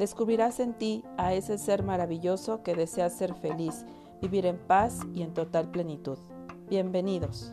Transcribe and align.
Descubrirás 0.00 0.60
en 0.60 0.72
ti 0.72 1.04
a 1.18 1.34
ese 1.34 1.58
ser 1.58 1.82
maravilloso 1.82 2.62
que 2.62 2.74
desea 2.74 3.10
ser 3.10 3.34
feliz, 3.34 3.84
vivir 4.22 4.46
en 4.46 4.56
paz 4.56 5.00
y 5.12 5.20
en 5.20 5.34
total 5.34 5.70
plenitud. 5.70 6.16
Bienvenidos. 6.70 7.52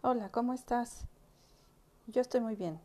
Hola, 0.00 0.30
¿cómo 0.32 0.52
estás? 0.52 1.06
Yo 2.08 2.20
estoy 2.20 2.40
muy 2.40 2.56
bien. 2.56 2.80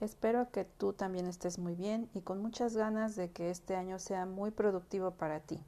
Espero 0.00 0.50
que 0.50 0.64
tú 0.64 0.94
también 0.94 1.26
estés 1.26 1.60
muy 1.60 1.76
bien 1.76 2.10
y 2.12 2.22
con 2.22 2.42
muchas 2.42 2.76
ganas 2.76 3.14
de 3.14 3.30
que 3.30 3.50
este 3.50 3.76
año 3.76 4.00
sea 4.00 4.26
muy 4.26 4.50
productivo 4.50 5.12
para 5.12 5.38
ti. 5.38 5.62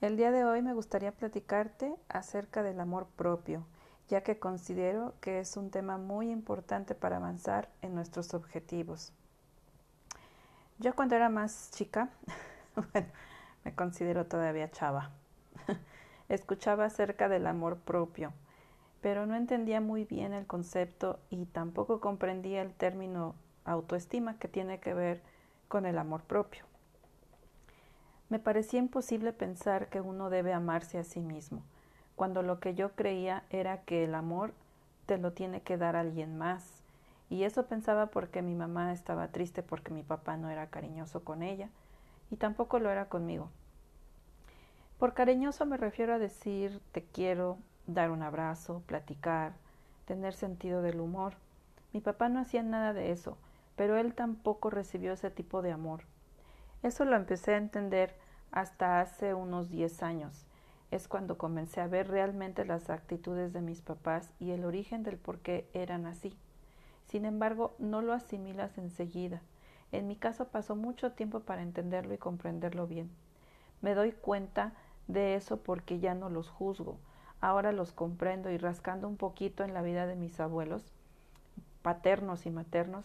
El 0.00 0.16
día 0.16 0.30
de 0.30 0.44
hoy 0.44 0.62
me 0.62 0.74
gustaría 0.74 1.10
platicarte 1.10 1.96
acerca 2.08 2.62
del 2.62 2.78
amor 2.78 3.08
propio 3.16 3.66
ya 4.08 4.22
que 4.22 4.38
considero 4.38 5.14
que 5.20 5.38
es 5.40 5.56
un 5.56 5.70
tema 5.70 5.98
muy 5.98 6.30
importante 6.30 6.94
para 6.94 7.16
avanzar 7.16 7.68
en 7.82 7.94
nuestros 7.94 8.32
objetivos. 8.34 9.12
Yo 10.78 10.94
cuando 10.94 11.14
era 11.14 11.28
más 11.28 11.70
chica, 11.72 12.08
me 13.64 13.74
considero 13.74 14.26
todavía 14.26 14.70
chava, 14.70 15.10
escuchaba 16.28 16.86
acerca 16.86 17.28
del 17.28 17.46
amor 17.46 17.76
propio, 17.78 18.32
pero 19.02 19.26
no 19.26 19.36
entendía 19.36 19.80
muy 19.80 20.04
bien 20.04 20.32
el 20.32 20.46
concepto 20.46 21.18
y 21.30 21.44
tampoco 21.46 22.00
comprendía 22.00 22.62
el 22.62 22.72
término 22.72 23.34
autoestima 23.64 24.38
que 24.38 24.48
tiene 24.48 24.80
que 24.80 24.94
ver 24.94 25.20
con 25.68 25.84
el 25.84 25.98
amor 25.98 26.22
propio. 26.22 26.64
Me 28.30 28.38
parecía 28.38 28.78
imposible 28.78 29.32
pensar 29.32 29.88
que 29.88 30.00
uno 30.00 30.30
debe 30.30 30.52
amarse 30.52 30.98
a 30.98 31.04
sí 31.04 31.20
mismo 31.20 31.62
cuando 32.18 32.42
lo 32.42 32.58
que 32.58 32.74
yo 32.74 32.96
creía 32.96 33.44
era 33.48 33.82
que 33.82 34.02
el 34.02 34.12
amor 34.16 34.52
te 35.06 35.18
lo 35.18 35.32
tiene 35.32 35.62
que 35.62 35.78
dar 35.78 35.94
alguien 35.94 36.36
más. 36.36 36.82
Y 37.30 37.44
eso 37.44 37.66
pensaba 37.66 38.06
porque 38.06 38.42
mi 38.42 38.56
mamá 38.56 38.92
estaba 38.92 39.28
triste 39.28 39.62
porque 39.62 39.94
mi 39.94 40.02
papá 40.02 40.36
no 40.36 40.50
era 40.50 40.66
cariñoso 40.66 41.22
con 41.22 41.44
ella 41.44 41.68
y 42.32 42.36
tampoco 42.36 42.80
lo 42.80 42.90
era 42.90 43.08
conmigo. 43.08 43.50
Por 44.98 45.14
cariñoso 45.14 45.64
me 45.64 45.76
refiero 45.76 46.12
a 46.12 46.18
decir 46.18 46.80
te 46.90 47.04
quiero, 47.04 47.56
dar 47.86 48.10
un 48.10 48.24
abrazo, 48.24 48.82
platicar, 48.86 49.52
tener 50.04 50.34
sentido 50.34 50.82
del 50.82 50.98
humor. 50.98 51.34
Mi 51.92 52.00
papá 52.00 52.28
no 52.28 52.40
hacía 52.40 52.64
nada 52.64 52.94
de 52.94 53.12
eso, 53.12 53.38
pero 53.76 53.96
él 53.96 54.12
tampoco 54.12 54.70
recibió 54.70 55.12
ese 55.12 55.30
tipo 55.30 55.62
de 55.62 55.70
amor. 55.70 56.00
Eso 56.82 57.04
lo 57.04 57.14
empecé 57.14 57.54
a 57.54 57.58
entender 57.58 58.16
hasta 58.50 59.00
hace 59.00 59.34
unos 59.34 59.70
diez 59.70 60.02
años 60.02 60.47
es 60.90 61.06
cuando 61.08 61.36
comencé 61.36 61.80
a 61.80 61.86
ver 61.86 62.08
realmente 62.08 62.64
las 62.64 62.88
actitudes 62.88 63.52
de 63.52 63.60
mis 63.60 63.82
papás 63.82 64.30
y 64.40 64.52
el 64.52 64.64
origen 64.64 65.02
del 65.02 65.18
por 65.18 65.38
qué 65.40 65.68
eran 65.74 66.06
así. 66.06 66.36
Sin 67.06 67.24
embargo, 67.24 67.74
no 67.78 68.02
lo 68.02 68.12
asimilas 68.12 68.76
enseguida. 68.78 69.42
En 69.92 70.06
mi 70.06 70.16
caso 70.16 70.48
pasó 70.48 70.76
mucho 70.76 71.12
tiempo 71.12 71.40
para 71.40 71.62
entenderlo 71.62 72.14
y 72.14 72.18
comprenderlo 72.18 72.86
bien. 72.86 73.10
Me 73.80 73.94
doy 73.94 74.12
cuenta 74.12 74.72
de 75.06 75.34
eso 75.34 75.58
porque 75.58 76.00
ya 76.00 76.14
no 76.14 76.30
los 76.30 76.48
juzgo. 76.48 76.98
Ahora 77.40 77.72
los 77.72 77.92
comprendo 77.92 78.50
y 78.50 78.58
rascando 78.58 79.08
un 79.08 79.16
poquito 79.16 79.64
en 79.64 79.72
la 79.72 79.82
vida 79.82 80.06
de 80.06 80.16
mis 80.16 80.40
abuelos, 80.40 80.82
paternos 81.82 82.46
y 82.46 82.50
maternos, 82.50 83.04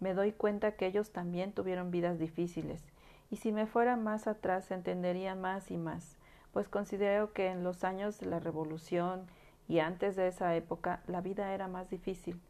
me 0.00 0.14
doy 0.14 0.32
cuenta 0.32 0.72
que 0.72 0.86
ellos 0.86 1.10
también 1.10 1.52
tuvieron 1.52 1.90
vidas 1.90 2.18
difíciles. 2.18 2.82
Y 3.30 3.36
si 3.36 3.52
me 3.52 3.66
fuera 3.66 3.96
más 3.96 4.26
atrás 4.26 4.70
entendería 4.70 5.34
más 5.34 5.70
y 5.70 5.76
más 5.76 6.16
pues 6.54 6.68
considero 6.68 7.32
que 7.32 7.48
en 7.48 7.64
los 7.64 7.82
años 7.82 8.20
de 8.20 8.26
la 8.26 8.38
revolución 8.38 9.26
y 9.66 9.80
antes 9.80 10.14
de 10.14 10.28
esa 10.28 10.54
época 10.54 11.02
la 11.08 11.20
vida 11.20 11.52
era 11.52 11.66
más 11.66 11.90
difícil. 11.90 12.40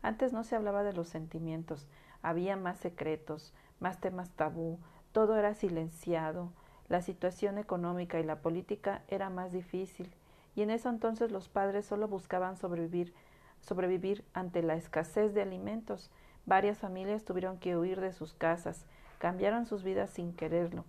Antes 0.00 0.32
no 0.32 0.44
se 0.44 0.56
hablaba 0.56 0.82
de 0.82 0.94
los 0.94 1.08
sentimientos, 1.08 1.86
había 2.22 2.56
más 2.56 2.78
secretos, 2.78 3.52
más 3.78 4.00
temas 4.00 4.30
tabú, 4.30 4.78
todo 5.12 5.36
era 5.36 5.52
silenciado, 5.52 6.52
la 6.88 7.02
situación 7.02 7.58
económica 7.58 8.18
y 8.18 8.24
la 8.24 8.40
política 8.40 9.02
era 9.08 9.28
más 9.28 9.52
difícil, 9.52 10.10
y 10.56 10.62
en 10.62 10.70
eso 10.70 10.88
entonces 10.88 11.30
los 11.30 11.50
padres 11.50 11.84
solo 11.84 12.08
buscaban 12.08 12.56
sobrevivir, 12.56 13.12
sobrevivir 13.60 14.24
ante 14.32 14.62
la 14.62 14.74
escasez 14.74 15.34
de 15.34 15.42
alimentos. 15.42 16.10
Varias 16.46 16.78
familias 16.78 17.26
tuvieron 17.26 17.58
que 17.58 17.76
huir 17.76 18.00
de 18.00 18.14
sus 18.14 18.32
casas, 18.32 18.86
cambiaron 19.18 19.66
sus 19.66 19.84
vidas 19.84 20.08
sin 20.08 20.32
quererlo. 20.32 20.86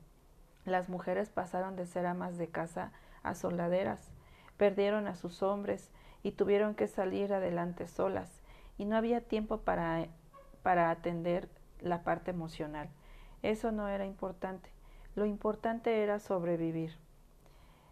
Las 0.65 0.89
mujeres 0.89 1.29
pasaron 1.29 1.75
de 1.75 1.85
ser 1.85 2.05
amas 2.05 2.37
de 2.37 2.47
casa 2.47 2.91
a 3.23 3.35
soldaderas, 3.35 4.11
perdieron 4.57 5.07
a 5.07 5.15
sus 5.15 5.41
hombres 5.41 5.89
y 6.23 6.33
tuvieron 6.33 6.75
que 6.75 6.87
salir 6.87 7.33
adelante 7.33 7.87
solas, 7.87 8.41
y 8.77 8.85
no 8.85 8.95
había 8.95 9.21
tiempo 9.21 9.57
para, 9.57 10.07
para 10.63 10.89
atender 10.89 11.49
la 11.79 12.03
parte 12.03 12.31
emocional. 12.31 12.89
Eso 13.41 13.71
no 13.71 13.87
era 13.87 14.05
importante. 14.05 14.69
Lo 15.15 15.25
importante 15.25 16.03
era 16.03 16.19
sobrevivir. 16.19 16.95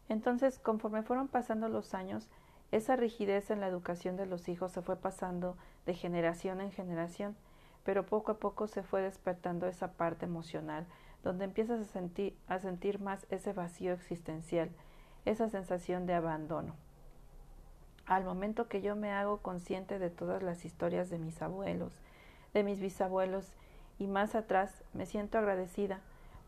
Entonces, 0.08 0.60
conforme 0.60 1.04
fueron 1.04 1.28
pasando 1.28 1.70
los 1.70 1.94
años, 1.94 2.30
esa 2.72 2.96
rigidez 2.96 3.50
en 3.50 3.62
la 3.62 3.68
educación 3.68 4.16
de 4.16 4.28
los 4.28 4.48
hijos 4.48 4.72
se 4.72 4.82
fue 4.82 4.96
pasando 4.96 5.58
de 5.86 5.96
generación 5.96 6.62
en 6.62 6.72
generación, 6.72 7.36
pero 7.84 8.06
poco 8.06 8.34
a 8.34 8.38
poco 8.38 8.68
se 8.68 8.84
fue 8.84 9.02
despertando 9.02 9.68
esa 9.68 9.94
parte 9.94 10.26
emocional 10.26 10.86
donde 11.24 11.46
empiezas 11.46 11.82
a 11.82 11.86
sentir, 11.86 12.38
a 12.48 12.60
sentir 12.60 13.00
más 13.00 13.26
ese 13.30 13.54
vacío 13.54 13.94
existencial, 13.94 14.70
esa 15.26 15.50
sensación 15.50 16.06
de 16.06 16.14
abandono. 16.14 16.76
Al 18.06 18.24
momento 18.24 18.68
que 18.68 18.82
yo 18.82 18.96
me 18.96 19.12
hago 19.12 19.38
consciente 19.38 20.00
de 20.00 20.10
todas 20.10 20.42
las 20.42 20.66
historias 20.66 21.10
de 21.10 21.20
mis 21.20 21.42
abuelos, 21.42 21.94
de 22.54 22.64
mis 22.64 22.80
bisabuelos 22.80 23.52
y 24.00 24.08
más 24.08 24.34
atrás, 24.34 24.84
me 24.94 25.06
siento 25.06 25.38
agradecida 25.38 26.02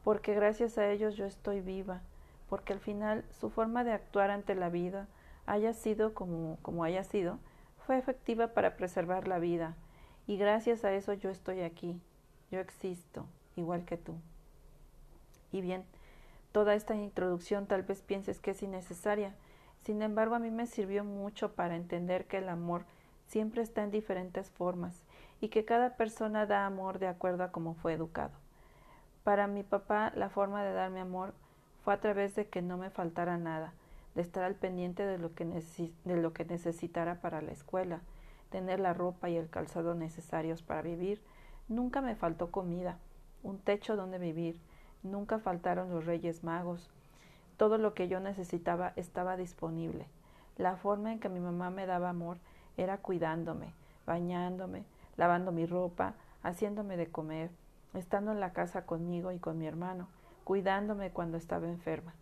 porque 0.04 0.34
gracias 0.34 0.78
a 0.78 0.90
ellos 0.90 1.16
yo 1.16 1.26
estoy 1.26 1.62
viva, 1.62 2.02
porque 2.50 2.74
al 2.74 2.80
final 2.80 3.24
su 3.40 3.50
forma 3.50 3.84
de 3.84 3.92
actuar 3.92 4.32
ante 4.32 4.56
la 4.56 4.70
vida, 4.70 5.08
haya 5.46 5.74
sido 5.74 6.14
como, 6.14 6.58
como 6.62 6.84
haya 6.84 7.04
sido, 7.04 7.40
fue 7.86 7.98
efectiva 7.98 8.50
para 8.50 8.76
preservar 8.78 9.28
la 9.28 9.40
vida 9.40 9.76
y 10.28 10.38
gracias 10.38 10.84
a 10.84 10.94
eso 10.94 11.14
yo 11.14 11.30
estoy 11.30 11.62
aquí, 11.62 12.02
yo 12.52 12.60
existo, 12.60 13.26
igual 13.56 13.86
que 13.86 13.98
tú. 13.98 14.16
Y 15.52 15.62
bien, 15.62 15.86
toda 16.52 16.76
esta 16.76 16.96
introducción 16.96 17.68
tal 17.68 17.84
vez 17.84 18.02
pienses 18.02 18.40
que 18.40 18.52
es 18.52 18.64
innecesaria. 18.64 19.36
Sin 19.84 20.02
embargo, 20.02 20.36
a 20.36 20.40
mí 20.40 20.52
me 20.52 20.68
sirvió 20.68 21.04
mucho 21.04 21.54
para 21.54 21.76
entender 21.76 22.26
que 22.26 22.38
el 22.38 22.50
amor 22.50 22.86
siempre 23.28 23.62
está 23.62 23.84
en 23.84 23.92
diferentes 23.92 24.50
formas 24.50 25.04
y 25.40 25.50
que 25.50 25.66
cada 25.66 25.96
persona 25.96 26.46
da 26.46 26.66
amor 26.66 27.00
de 27.00 27.08
acuerdo 27.08 27.44
a 27.44 27.52
cómo 27.52 27.74
fue 27.74 27.94
educado. 27.94 28.34
Para 29.24 29.48
mi 29.48 29.64
papá, 29.64 30.12
la 30.16 30.30
forma 30.30 30.64
de 30.64 30.74
darme 30.74 31.00
amor 31.00 31.34
fue 31.84 31.94
a 31.94 32.00
través 32.00 32.36
de 32.36 32.48
que 32.48 32.62
no 32.62 32.78
me 32.78 32.90
faltara 32.90 33.38
nada, 33.38 33.74
de 34.16 34.22
estar 34.22 34.44
al 34.44 34.56
pendiente 34.56 35.06
de 35.06 35.18
lo 35.18 35.34
que, 35.34 35.46
de 35.46 36.16
lo 36.18 36.34
que 36.34 36.46
necesitara 36.46 37.22
para 37.22 37.42
la 37.42 37.52
escuela, 37.52 38.02
tener 38.50 38.80
la 38.80 38.94
ropa 38.94 39.30
y 39.30 39.38
el 39.38 39.50
calzado 39.50 39.96
necesarios 39.96 40.62
para 40.62 40.82
vivir. 40.82 41.22
Nunca 41.68 42.02
me 42.02 42.16
faltó 42.16 42.52
comida, 42.52 42.98
un 43.44 43.58
techo 43.60 43.96
donde 43.96 44.20
vivir, 44.20 44.60
Nunca 45.04 45.40
faltaron 45.40 45.90
los 45.90 46.06
Reyes 46.06 46.44
Magos. 46.44 46.90
Todo 47.58 47.78
lo 47.78 47.94
que 47.94 48.08
yo 48.08 48.20
necesitaba 48.20 48.94
estaba 48.96 49.38
disponible. 49.38 50.06
La 50.58 50.76
forma 50.76 51.12
en 51.12 51.20
que 51.20 51.30
mi 51.30 51.40
mamá 51.40 51.70
me 51.70 51.86
daba 51.86 52.10
amor 52.10 52.38
era 52.78 52.98
cuidándome, 52.98 53.74
bañándome, 54.06 54.84
lavando 55.18 55.52
mi 55.52 55.66
ropa, 55.66 56.14
haciéndome 56.44 56.98
de 56.98 57.08
comer, 57.08 57.50
estando 57.94 58.32
en 58.32 58.40
la 58.40 58.54
casa 58.54 58.86
conmigo 58.86 59.32
y 59.32 59.40
con 59.40 59.58
mi 59.58 59.68
hermano, 59.68 60.08
cuidándome 60.44 61.12
cuando 61.12 61.38
estaba 61.38 61.68
enferma. 61.68 62.14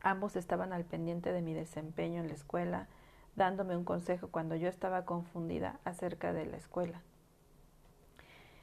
Ambos 0.00 0.36
estaban 0.36 0.72
al 0.72 0.84
pendiente 0.84 1.32
de 1.32 1.42
mi 1.42 1.54
desempeño 1.54 2.20
en 2.20 2.28
la 2.28 2.34
escuela, 2.34 2.86
dándome 3.34 3.76
un 3.76 3.84
consejo 3.84 4.28
cuando 4.28 4.54
yo 4.56 4.68
estaba 4.68 5.04
confundida 5.04 5.78
acerca 5.84 6.32
de 6.32 6.46
la 6.46 6.56
escuela. 6.56 7.00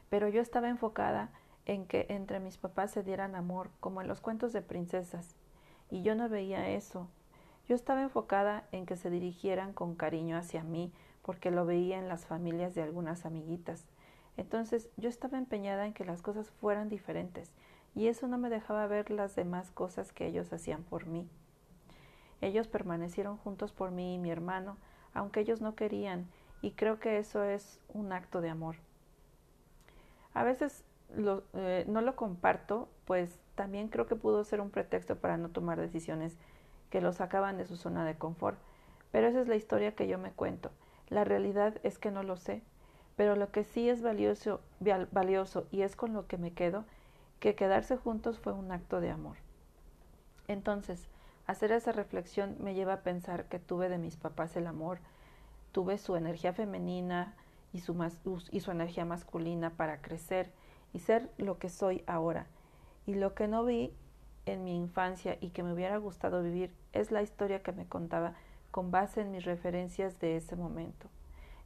Pero 0.09 0.29
yo 0.29 0.41
estaba 0.41 0.69
enfocada 0.69 1.29
en 1.65 1.85
que 1.85 2.05
entre 2.09 2.39
mis 2.39 2.57
papás 2.57 2.91
se 2.91 3.03
dieran 3.03 3.35
amor, 3.35 3.69
como 3.79 4.01
en 4.01 4.07
los 4.07 4.21
cuentos 4.21 4.53
de 4.53 4.61
princesas, 4.61 5.35
y 5.89 6.01
yo 6.01 6.15
no 6.15 6.29
veía 6.29 6.69
eso. 6.69 7.07
Yo 7.67 7.75
estaba 7.75 8.01
enfocada 8.01 8.67
en 8.71 8.85
que 8.85 8.97
se 8.97 9.09
dirigieran 9.09 9.73
con 9.73 9.95
cariño 9.95 10.37
hacia 10.37 10.63
mí, 10.63 10.91
porque 11.21 11.51
lo 11.51 11.65
veía 11.65 11.97
en 11.97 12.09
las 12.09 12.25
familias 12.25 12.75
de 12.75 12.83
algunas 12.83 13.25
amiguitas. 13.25 13.85
Entonces 14.35 14.89
yo 14.97 15.07
estaba 15.07 15.37
empeñada 15.37 15.85
en 15.85 15.93
que 15.93 16.05
las 16.05 16.21
cosas 16.21 16.49
fueran 16.49 16.89
diferentes, 16.89 17.51
y 17.95 18.07
eso 18.07 18.27
no 18.27 18.37
me 18.37 18.49
dejaba 18.49 18.87
ver 18.87 19.11
las 19.11 19.35
demás 19.35 19.71
cosas 19.71 20.11
que 20.11 20.27
ellos 20.27 20.51
hacían 20.51 20.83
por 20.83 21.05
mí. 21.05 21.27
Ellos 22.41 22.67
permanecieron 22.67 23.37
juntos 23.37 23.71
por 23.71 23.91
mí 23.91 24.15
y 24.15 24.17
mi 24.17 24.31
hermano, 24.31 24.77
aunque 25.13 25.39
ellos 25.39 25.61
no 25.61 25.75
querían, 25.75 26.27
y 26.61 26.71
creo 26.71 26.99
que 26.99 27.17
eso 27.17 27.43
es 27.43 27.79
un 27.93 28.11
acto 28.11 28.41
de 28.41 28.49
amor. 28.49 28.75
A 30.33 30.43
veces 30.43 30.83
eh, 31.53 31.85
no 31.87 32.01
lo 32.01 32.15
comparto, 32.15 32.89
pues 33.05 33.39
también 33.55 33.87
creo 33.87 34.07
que 34.07 34.15
pudo 34.15 34.43
ser 34.43 34.61
un 34.61 34.69
pretexto 34.69 35.17
para 35.17 35.37
no 35.37 35.49
tomar 35.49 35.79
decisiones 35.79 36.37
que 36.89 37.01
lo 37.01 37.13
sacaban 37.13 37.57
de 37.57 37.65
su 37.65 37.75
zona 37.75 38.05
de 38.05 38.15
confort. 38.15 38.57
Pero 39.11 39.27
esa 39.27 39.41
es 39.41 39.47
la 39.47 39.55
historia 39.55 39.95
que 39.95 40.07
yo 40.07 40.17
me 40.17 40.31
cuento. 40.31 40.71
La 41.09 41.23
realidad 41.23 41.75
es 41.83 41.99
que 41.99 42.11
no 42.11 42.23
lo 42.23 42.37
sé. 42.37 42.63
Pero 43.15 43.35
lo 43.35 43.51
que 43.51 43.63
sí 43.63 43.89
es 43.89 44.01
valioso, 44.01 44.59
y 45.71 45.81
es 45.81 45.95
con 45.95 46.13
lo 46.13 46.25
que 46.27 46.37
me 46.37 46.53
quedo, 46.53 46.83
que 47.39 47.55
quedarse 47.55 47.95
juntos 47.95 48.39
fue 48.39 48.53
un 48.53 48.71
acto 48.71 49.01
de 49.01 49.11
amor. 49.11 49.37
Entonces, 50.47 51.07
hacer 51.45 51.71
esa 51.71 51.91
reflexión 51.91 52.55
me 52.59 52.73
lleva 52.73 52.93
a 52.93 53.01
pensar 53.01 53.45
que 53.45 53.59
tuve 53.59 53.89
de 53.89 53.99
mis 53.99 54.15
papás 54.17 54.55
el 54.55 54.65
amor, 54.65 54.97
tuve 55.71 55.99
su 55.99 56.15
energía 56.15 56.53
femenina 56.53 57.35
y 57.71 57.81
su 57.81 58.71
energía 58.71 59.05
masculina 59.05 59.69
para 59.71 60.01
crecer 60.01 60.51
y 60.93 60.99
ser 60.99 61.29
lo 61.37 61.57
que 61.57 61.69
soy 61.69 62.03
ahora. 62.07 62.47
Y 63.05 63.15
lo 63.15 63.33
que 63.33 63.47
no 63.47 63.65
vi 63.65 63.93
en 64.45 64.63
mi 64.63 64.75
infancia 64.75 65.37
y 65.41 65.49
que 65.49 65.63
me 65.63 65.73
hubiera 65.73 65.97
gustado 65.97 66.43
vivir 66.43 66.71
es 66.93 67.11
la 67.11 67.21
historia 67.21 67.63
que 67.63 67.71
me 67.71 67.85
contaba 67.85 68.35
con 68.71 68.91
base 68.91 69.21
en 69.21 69.31
mis 69.31 69.45
referencias 69.45 70.19
de 70.19 70.37
ese 70.37 70.55
momento. 70.55 71.07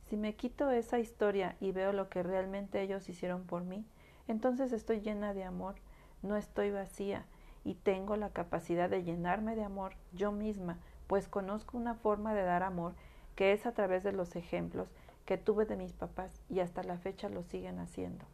Si 0.10 0.16
me 0.16 0.36
quito 0.36 0.72
esa 0.72 1.00
historia 1.00 1.56
y 1.60 1.72
veo 1.72 1.92
lo 1.92 2.10
que 2.10 2.24
realmente 2.24 2.82
ellos 2.82 3.10
hicieron 3.10 3.44
por 3.44 3.64
mí, 3.64 3.86
entonces 4.28 4.72
estoy 4.72 5.02
llena 5.02 5.34
de 5.34 5.44
amor, 5.44 5.76
no 6.22 6.38
estoy 6.38 6.72
vacía 6.72 7.26
y 7.64 7.76
tengo 7.76 8.16
la 8.16 8.30
capacidad 8.30 8.90
de 8.90 9.04
llenarme 9.04 9.56
de 9.56 9.64
amor 9.64 9.94
yo 10.14 10.32
misma, 10.32 10.78
pues 11.08 11.28
conozco 11.28 11.78
una 11.78 11.96
forma 11.96 12.34
de 12.34 12.44
dar 12.44 12.64
amor 12.64 12.94
que 13.36 13.54
es 13.54 13.66
a 13.66 13.74
través 13.74 14.04
de 14.04 14.14
los 14.14 14.36
ejemplos 14.36 14.88
que 15.26 15.38
tuve 15.38 15.66
de 15.66 15.76
mis 15.76 15.94
papás 15.94 16.42
y 16.50 16.62
hasta 16.62 16.84
la 16.84 16.98
fecha 16.98 17.30
lo 17.30 17.44
siguen 17.44 17.80
haciendo. 17.80 18.26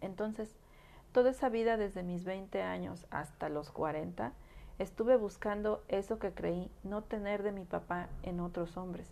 Entonces, 0.00 0.56
toda 1.12 1.30
esa 1.30 1.48
vida 1.48 1.76
desde 1.76 2.02
mis 2.02 2.24
20 2.24 2.62
años 2.62 3.06
hasta 3.10 3.48
los 3.48 3.70
40, 3.70 4.32
estuve 4.78 5.16
buscando 5.16 5.82
eso 5.88 6.18
que 6.18 6.32
creí 6.32 6.70
no 6.82 7.02
tener 7.02 7.42
de 7.42 7.52
mi 7.52 7.64
papá 7.64 8.08
en 8.22 8.40
otros 8.40 8.76
hombres. 8.76 9.08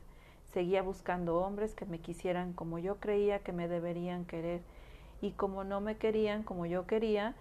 Seguía 0.52 0.82
buscando 0.82 1.38
hombres 1.38 1.74
que 1.74 1.86
me 1.86 1.98
quisieran 1.98 2.52
como 2.52 2.78
yo 2.78 3.00
creía 3.00 3.40
que 3.40 3.52
me 3.52 3.68
deberían 3.68 4.24
querer 4.24 4.62
y 5.20 5.32
como 5.32 5.64
no 5.64 5.80
me 5.80 5.96
querían 5.96 6.42
como 6.42 6.66
yo 6.66 6.86
quería, 6.86 7.34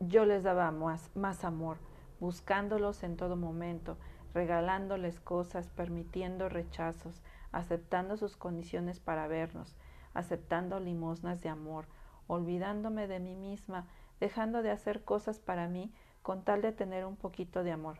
yo 0.00 0.24
les 0.24 0.42
daba 0.42 0.70
más, 0.70 1.10
más 1.14 1.44
amor, 1.44 1.76
buscándolos 2.20 3.02
en 3.02 3.16
todo 3.16 3.36
momento, 3.36 3.96
regalándoles 4.34 5.20
cosas, 5.20 5.68
permitiendo 5.68 6.48
rechazos, 6.48 7.22
aceptando 7.52 8.16
sus 8.16 8.36
condiciones 8.36 9.00
para 9.00 9.28
vernos, 9.28 9.76
aceptando 10.14 10.80
limosnas 10.80 11.42
de 11.42 11.48
amor, 11.48 11.86
olvidándome 12.26 13.06
de 13.06 13.20
mí 13.20 13.34
misma, 13.34 13.86
dejando 14.20 14.62
de 14.62 14.70
hacer 14.70 15.04
cosas 15.04 15.38
para 15.38 15.68
mí 15.68 15.92
con 16.22 16.42
tal 16.42 16.62
de 16.62 16.72
tener 16.72 17.04
un 17.04 17.16
poquito 17.16 17.62
de 17.62 17.72
amor. 17.72 17.98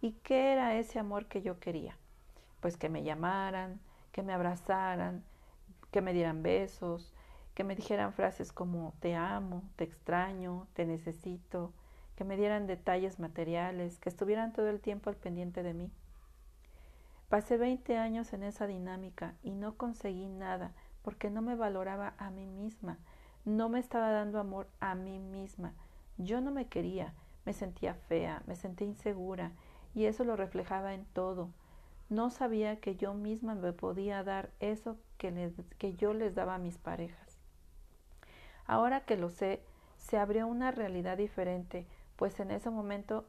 ¿Y 0.00 0.12
qué 0.22 0.52
era 0.52 0.76
ese 0.76 0.98
amor 0.98 1.26
que 1.26 1.42
yo 1.42 1.58
quería? 1.58 1.96
Pues 2.60 2.76
que 2.76 2.88
me 2.88 3.02
llamaran, 3.02 3.80
que 4.12 4.22
me 4.22 4.32
abrazaran, 4.32 5.24
que 5.90 6.00
me 6.00 6.12
dieran 6.12 6.42
besos, 6.42 7.12
que 7.54 7.64
me 7.64 7.74
dijeran 7.74 8.12
frases 8.12 8.52
como 8.52 8.94
te 9.00 9.16
amo, 9.16 9.62
te 9.76 9.84
extraño, 9.84 10.68
te 10.74 10.86
necesito, 10.86 11.72
que 12.14 12.24
me 12.24 12.36
dieran 12.36 12.66
detalles 12.66 13.18
materiales, 13.18 13.98
que 13.98 14.08
estuvieran 14.08 14.52
todo 14.52 14.68
el 14.68 14.80
tiempo 14.80 15.10
al 15.10 15.16
pendiente 15.16 15.62
de 15.62 15.74
mí. 15.74 15.90
Pasé 17.28 17.56
20 17.56 17.96
años 17.96 18.32
en 18.32 18.42
esa 18.42 18.66
dinámica 18.66 19.34
y 19.42 19.50
no 19.50 19.76
conseguí 19.76 20.28
nada 20.28 20.72
porque 21.02 21.30
no 21.30 21.42
me 21.42 21.56
valoraba 21.56 22.14
a 22.18 22.30
mí 22.30 22.46
misma, 22.46 22.98
no 23.44 23.68
me 23.68 23.78
estaba 23.78 24.10
dando 24.10 24.38
amor 24.38 24.68
a 24.80 24.94
mí 24.94 25.18
misma. 25.18 25.72
Yo 26.16 26.40
no 26.40 26.50
me 26.50 26.66
quería, 26.66 27.14
me 27.44 27.52
sentía 27.52 27.94
fea, 27.94 28.42
me 28.46 28.56
sentía 28.56 28.86
insegura 28.86 29.52
y 29.94 30.04
eso 30.04 30.24
lo 30.24 30.36
reflejaba 30.36 30.94
en 30.94 31.04
todo. 31.06 31.50
No 32.08 32.30
sabía 32.30 32.80
que 32.80 32.96
yo 32.96 33.14
misma 33.14 33.54
me 33.54 33.72
podía 33.72 34.22
dar 34.22 34.50
eso 34.60 34.96
que, 35.18 35.94
yo 35.96 36.14
les 36.14 36.34
daba 36.34 36.54
a 36.54 36.58
mis 36.58 36.78
parejas. 36.78 37.38
Ahora 38.66 39.00
que 39.00 39.16
lo 39.16 39.30
sé, 39.30 39.62
se 39.96 40.18
abrió 40.18 40.46
una 40.46 40.70
realidad 40.70 41.16
diferente, 41.16 41.86
pues 42.16 42.40
en 42.40 42.50
ese 42.50 42.70
momento, 42.70 43.24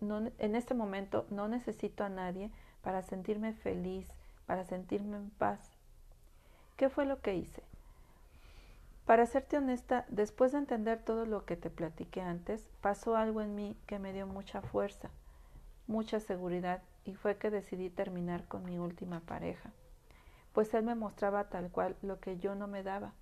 en 0.00 0.56
este 0.56 0.74
momento 0.74 1.26
no 1.30 1.48
necesito 1.48 2.04
a 2.04 2.08
nadie 2.08 2.50
para 2.82 3.02
sentirme 3.02 3.52
feliz, 3.52 4.08
para 4.46 4.64
sentirme 4.64 5.16
en 5.16 5.30
paz. 5.30 5.60
¿Qué 6.76 6.88
fue 6.88 7.06
lo 7.06 7.20
que 7.20 7.34
hice? 7.34 7.67
Para 9.08 9.24
serte 9.24 9.56
honesta, 9.56 10.04
después 10.10 10.52
de 10.52 10.58
entender 10.58 11.02
todo 11.02 11.24
lo 11.24 11.46
que 11.46 11.56
te 11.56 11.70
platiqué 11.70 12.20
antes, 12.20 12.68
pasó 12.82 13.16
algo 13.16 13.40
en 13.40 13.54
mí 13.54 13.74
que 13.86 13.98
me 13.98 14.12
dio 14.12 14.26
mucha 14.26 14.60
fuerza, 14.60 15.08
mucha 15.86 16.20
seguridad 16.20 16.82
y 17.06 17.14
fue 17.14 17.38
que 17.38 17.48
decidí 17.48 17.88
terminar 17.88 18.44
con 18.48 18.66
mi 18.66 18.78
última 18.78 19.20
pareja, 19.20 19.70
pues 20.52 20.74
él 20.74 20.84
me 20.84 20.94
mostraba 20.94 21.48
tal 21.48 21.70
cual 21.70 21.96
lo 22.02 22.20
que 22.20 22.36
yo 22.36 22.54
no 22.54 22.66
me 22.66 22.82
daba. 22.82 23.14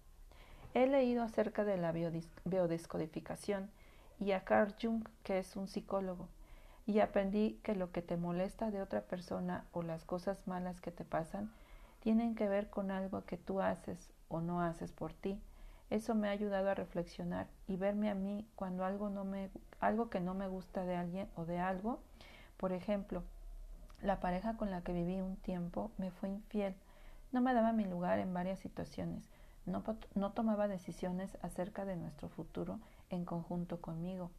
He 0.74 0.88
leído 0.88 1.22
acerca 1.22 1.62
de 1.62 1.76
la 1.76 1.92
biodescodificación 1.92 3.70
y 4.18 4.32
a 4.32 4.42
Carl 4.42 4.74
Jung, 4.82 5.06
que 5.22 5.38
es 5.38 5.54
un 5.54 5.68
psicólogo, 5.68 6.26
y 6.84 6.98
aprendí 6.98 7.60
que 7.62 7.76
lo 7.76 7.92
que 7.92 8.02
te 8.02 8.16
molesta 8.16 8.72
de 8.72 8.82
otra 8.82 9.02
persona 9.02 9.66
o 9.70 9.84
las 9.84 10.04
cosas 10.04 10.48
malas 10.48 10.80
que 10.80 10.90
te 10.90 11.04
pasan 11.04 11.52
tienen 12.00 12.34
que 12.34 12.48
ver 12.48 12.70
con 12.70 12.90
algo 12.90 13.24
que 13.24 13.36
tú 13.36 13.60
haces 13.60 14.10
o 14.26 14.40
no 14.40 14.62
haces 14.62 14.90
por 14.90 15.12
ti 15.12 15.40
eso 15.90 16.14
me 16.14 16.28
ha 16.28 16.32
ayudado 16.32 16.70
a 16.70 16.74
reflexionar 16.74 17.46
y 17.68 17.76
verme 17.76 18.10
a 18.10 18.14
mí 18.14 18.46
cuando 18.56 18.84
algo, 18.84 19.08
no 19.08 19.24
me, 19.24 19.50
algo 19.78 20.10
que 20.10 20.20
no 20.20 20.34
me 20.34 20.48
gusta 20.48 20.84
de 20.84 20.96
alguien 20.96 21.28
o 21.36 21.44
de 21.44 21.58
algo. 21.58 22.00
Por 22.56 22.72
ejemplo, 22.72 23.22
la 24.02 24.20
pareja 24.20 24.56
con 24.56 24.70
la 24.70 24.82
que 24.82 24.92
viví 24.92 25.20
un 25.20 25.36
tiempo 25.36 25.90
me 25.96 26.10
fue 26.10 26.28
infiel. 26.28 26.74
No 27.32 27.40
me 27.40 27.54
daba 27.54 27.72
mi 27.72 27.84
lugar 27.84 28.18
en 28.18 28.34
varias 28.34 28.58
situaciones. 28.58 29.28
No, 29.64 29.82
no 30.14 30.32
tomaba 30.32 30.68
decisiones 30.68 31.36
acerca 31.42 31.84
de 31.84 31.96
nuestro 31.96 32.28
futuro 32.28 32.80
en 33.10 33.24
conjunto 33.24 33.80
conmigo. 33.80 34.30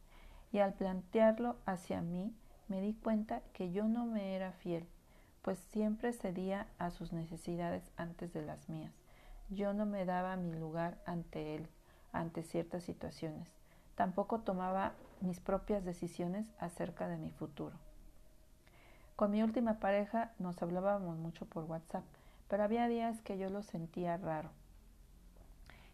Y 0.52 0.58
al 0.58 0.74
plantearlo 0.74 1.56
hacia 1.66 2.00
mí, 2.00 2.34
me 2.68 2.80
di 2.80 2.94
cuenta 2.94 3.40
que 3.52 3.72
yo 3.72 3.88
no 3.88 4.04
me 4.04 4.36
era 4.36 4.52
fiel, 4.52 4.86
pues 5.42 5.58
siempre 5.70 6.12
cedía 6.12 6.66
a 6.78 6.90
sus 6.90 7.12
necesidades 7.12 7.90
antes 7.96 8.32
de 8.32 8.42
las 8.42 8.68
mías. 8.68 8.92
Yo 9.50 9.72
no 9.72 9.86
me 9.86 10.04
daba 10.04 10.36
mi 10.36 10.52
lugar 10.52 10.98
ante 11.06 11.54
él, 11.54 11.68
ante 12.12 12.42
ciertas 12.42 12.84
situaciones. 12.84 13.48
Tampoco 13.94 14.40
tomaba 14.40 14.92
mis 15.20 15.40
propias 15.40 15.84
decisiones 15.84 16.46
acerca 16.58 17.08
de 17.08 17.16
mi 17.16 17.30
futuro. 17.30 17.74
Con 19.16 19.30
mi 19.30 19.42
última 19.42 19.80
pareja 19.80 20.32
nos 20.38 20.62
hablábamos 20.62 21.16
mucho 21.16 21.46
por 21.46 21.64
WhatsApp, 21.64 22.04
pero 22.48 22.62
había 22.62 22.88
días 22.88 23.20
que 23.22 23.38
yo 23.38 23.48
lo 23.48 23.62
sentía 23.62 24.18
raro. 24.18 24.50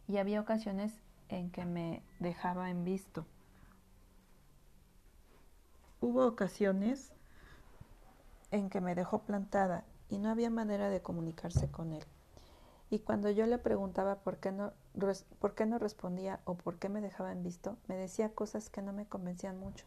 Y 0.08 0.18
había 0.18 0.40
ocasiones 0.40 0.92
en 1.28 1.50
que 1.50 1.64
me 1.64 2.02
dejaba 2.18 2.70
en 2.70 2.84
visto. 2.84 3.24
Hubo 6.00 6.26
ocasiones 6.26 7.12
en 8.50 8.68
que 8.68 8.80
me 8.80 8.94
dejó 8.94 9.20
plantada 9.20 9.84
y 10.10 10.18
no 10.18 10.28
había 10.28 10.50
manera 10.50 10.90
de 10.90 11.00
comunicarse 11.00 11.70
con 11.70 11.92
él. 11.92 12.04
Y 12.90 13.00
cuando 13.00 13.30
yo 13.30 13.46
le 13.46 13.58
preguntaba 13.58 14.16
por 14.16 14.38
qué 14.38 14.52
no, 14.52 14.72
por 15.38 15.54
qué 15.54 15.66
no 15.66 15.78
respondía 15.78 16.40
o 16.44 16.54
por 16.54 16.78
qué 16.78 16.88
me 16.88 17.00
dejaba 17.00 17.32
en 17.32 17.42
visto, 17.42 17.76
me 17.88 17.96
decía 17.96 18.34
cosas 18.34 18.70
que 18.70 18.82
no 18.82 18.92
me 18.92 19.06
convencían 19.06 19.58
mucho. 19.58 19.84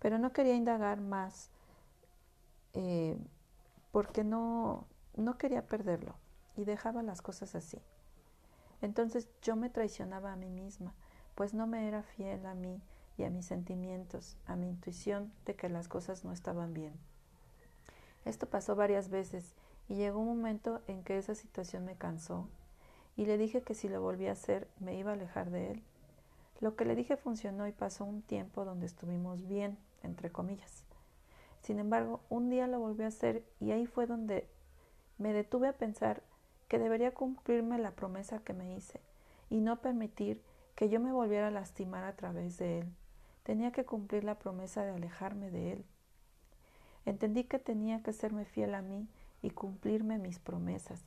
Pero 0.00 0.18
no 0.18 0.32
quería 0.32 0.54
indagar 0.54 1.00
más 1.00 1.50
eh, 2.74 3.16
porque 3.92 4.24
no, 4.24 4.86
no 5.16 5.38
quería 5.38 5.66
perderlo 5.66 6.14
y 6.56 6.64
dejaba 6.64 7.02
las 7.02 7.22
cosas 7.22 7.54
así. 7.54 7.78
Entonces 8.82 9.28
yo 9.40 9.56
me 9.56 9.70
traicionaba 9.70 10.32
a 10.32 10.36
mí 10.36 10.50
misma, 10.50 10.92
pues 11.34 11.54
no 11.54 11.66
me 11.66 11.88
era 11.88 12.02
fiel 12.02 12.44
a 12.44 12.54
mí 12.54 12.82
y 13.16 13.24
a 13.24 13.30
mis 13.30 13.46
sentimientos, 13.46 14.36
a 14.46 14.56
mi 14.56 14.68
intuición 14.68 15.32
de 15.46 15.54
que 15.54 15.68
las 15.68 15.88
cosas 15.88 16.24
no 16.24 16.32
estaban 16.32 16.74
bien. 16.74 16.92
Esto 18.26 18.46
pasó 18.46 18.76
varias 18.76 19.08
veces 19.08 19.54
y 19.88 19.94
llegó 19.94 20.20
un 20.20 20.28
momento 20.28 20.80
en 20.86 21.02
que 21.02 21.18
esa 21.18 21.34
situación 21.34 21.84
me 21.84 21.96
cansó 21.96 22.48
y 23.16 23.24
le 23.26 23.38
dije 23.38 23.62
que 23.62 23.74
si 23.74 23.88
lo 23.88 24.00
volvía 24.00 24.30
a 24.30 24.32
hacer 24.32 24.68
me 24.78 24.96
iba 24.96 25.10
a 25.10 25.14
alejar 25.14 25.50
de 25.50 25.72
él. 25.72 25.82
Lo 26.60 26.74
que 26.74 26.84
le 26.84 26.94
dije 26.94 27.16
funcionó 27.16 27.66
y 27.66 27.72
pasó 27.72 28.04
un 28.04 28.22
tiempo 28.22 28.64
donde 28.64 28.86
estuvimos 28.86 29.46
bien, 29.46 29.78
entre 30.02 30.30
comillas. 30.30 30.84
Sin 31.62 31.78
embargo, 31.78 32.20
un 32.28 32.48
día 32.48 32.66
lo 32.66 32.78
volví 32.78 33.04
a 33.04 33.08
hacer 33.08 33.44
y 33.60 33.72
ahí 33.72 33.86
fue 33.86 34.06
donde 34.06 34.46
me 35.18 35.32
detuve 35.32 35.68
a 35.68 35.72
pensar 35.72 36.22
que 36.68 36.78
debería 36.78 37.14
cumplirme 37.14 37.78
la 37.78 37.92
promesa 37.92 38.38
que 38.40 38.52
me 38.52 38.74
hice 38.74 39.00
y 39.50 39.60
no 39.60 39.80
permitir 39.80 40.42
que 40.74 40.88
yo 40.88 41.00
me 41.00 41.12
volviera 41.12 41.48
a 41.48 41.50
lastimar 41.50 42.04
a 42.04 42.16
través 42.16 42.58
de 42.58 42.80
él. 42.80 42.86
Tenía 43.42 43.72
que 43.72 43.84
cumplir 43.84 44.24
la 44.24 44.38
promesa 44.38 44.84
de 44.84 44.90
alejarme 44.90 45.50
de 45.50 45.72
él. 45.72 45.84
Entendí 47.04 47.44
que 47.44 47.58
tenía 47.58 48.02
que 48.02 48.12
serme 48.12 48.44
fiel 48.44 48.74
a 48.74 48.82
mí 48.82 49.08
y 49.42 49.50
cumplirme 49.50 50.18
mis 50.18 50.38
promesas, 50.38 51.04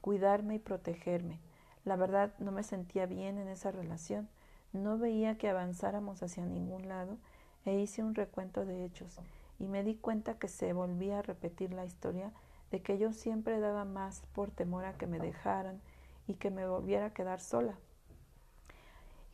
cuidarme 0.00 0.56
y 0.56 0.58
protegerme. 0.58 1.40
La 1.84 1.96
verdad 1.96 2.32
no 2.38 2.52
me 2.52 2.62
sentía 2.62 3.06
bien 3.06 3.38
en 3.38 3.48
esa 3.48 3.70
relación, 3.70 4.28
no 4.72 4.98
veía 4.98 5.36
que 5.36 5.48
avanzáramos 5.48 6.22
hacia 6.22 6.46
ningún 6.46 6.88
lado 6.88 7.18
e 7.64 7.78
hice 7.78 8.02
un 8.02 8.14
recuento 8.14 8.64
de 8.64 8.84
hechos 8.84 9.18
y 9.58 9.66
me 9.66 9.84
di 9.84 9.94
cuenta 9.94 10.38
que 10.38 10.48
se 10.48 10.72
volvía 10.72 11.18
a 11.18 11.22
repetir 11.22 11.72
la 11.72 11.84
historia 11.84 12.32
de 12.70 12.82
que 12.82 12.98
yo 12.98 13.12
siempre 13.12 13.60
daba 13.60 13.84
más 13.84 14.22
por 14.34 14.50
temor 14.50 14.84
a 14.84 14.94
que 14.94 15.06
me 15.06 15.18
dejaran 15.18 15.80
y 16.26 16.34
que 16.34 16.50
me 16.50 16.66
volviera 16.66 17.06
a 17.06 17.14
quedar 17.14 17.40
sola. 17.40 17.76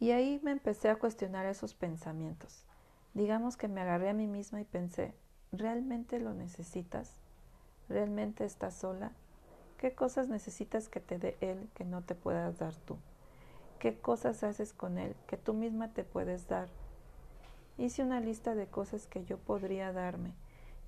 Y 0.00 0.10
ahí 0.10 0.40
me 0.42 0.50
empecé 0.50 0.88
a 0.90 0.96
cuestionar 0.96 1.46
esos 1.46 1.74
pensamientos. 1.74 2.64
Digamos 3.14 3.56
que 3.56 3.68
me 3.68 3.80
agarré 3.80 4.10
a 4.10 4.14
mí 4.14 4.26
misma 4.26 4.60
y 4.60 4.64
pensé, 4.64 5.14
¿realmente 5.50 6.20
lo 6.20 6.34
necesitas? 6.34 7.20
¿Realmente 7.88 8.44
estás 8.44 8.74
sola? 8.74 9.12
¿Qué 9.78 9.94
cosas 9.94 10.28
necesitas 10.28 10.88
que 10.88 11.00
te 11.00 11.18
dé 11.18 11.36
Él 11.40 11.68
que 11.74 11.84
no 11.84 12.02
te 12.02 12.14
puedas 12.14 12.58
dar 12.58 12.74
tú? 12.74 12.96
¿Qué 13.78 13.98
cosas 13.98 14.42
haces 14.42 14.72
con 14.72 14.98
Él 14.98 15.14
que 15.26 15.36
tú 15.36 15.54
misma 15.54 15.92
te 15.92 16.04
puedes 16.04 16.48
dar? 16.48 16.68
Hice 17.78 18.02
una 18.02 18.20
lista 18.20 18.54
de 18.54 18.66
cosas 18.66 19.06
que 19.06 19.24
yo 19.24 19.38
podría 19.38 19.92
darme 19.92 20.34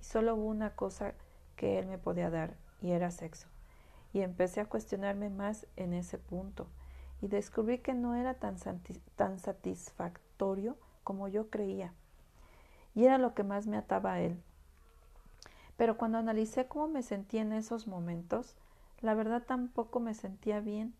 y 0.00 0.04
solo 0.04 0.34
hubo 0.34 0.46
una 0.46 0.74
cosa 0.74 1.14
que 1.56 1.78
él 1.78 1.86
me 1.86 1.98
podía 1.98 2.30
dar, 2.30 2.56
y 2.80 2.92
era 2.92 3.10
sexo. 3.10 3.46
Y 4.12 4.22
empecé 4.22 4.60
a 4.60 4.66
cuestionarme 4.66 5.28
más 5.28 5.66
en 5.76 5.92
ese 5.92 6.16
punto, 6.18 6.66
y 7.20 7.28
descubrí 7.28 7.78
que 7.78 7.92
no 7.92 8.14
era 8.14 8.34
tan, 8.34 8.56
tan 9.14 9.38
satisfactorio 9.38 10.78
como 11.04 11.28
yo 11.28 11.50
creía, 11.50 11.92
y 12.94 13.04
era 13.04 13.18
lo 13.18 13.34
que 13.34 13.44
más 13.44 13.66
me 13.66 13.76
ataba 13.76 14.14
a 14.14 14.20
él. 14.20 14.42
Pero 15.80 15.96
cuando 15.96 16.18
analicé 16.18 16.66
cómo 16.66 16.88
me 16.88 17.02
sentía 17.02 17.40
en 17.40 17.54
esos 17.54 17.86
momentos, 17.86 18.54
la 19.00 19.14
verdad 19.14 19.44
tampoco 19.46 19.98
me 19.98 20.12
sentía 20.12 20.60
bien. 20.60 20.92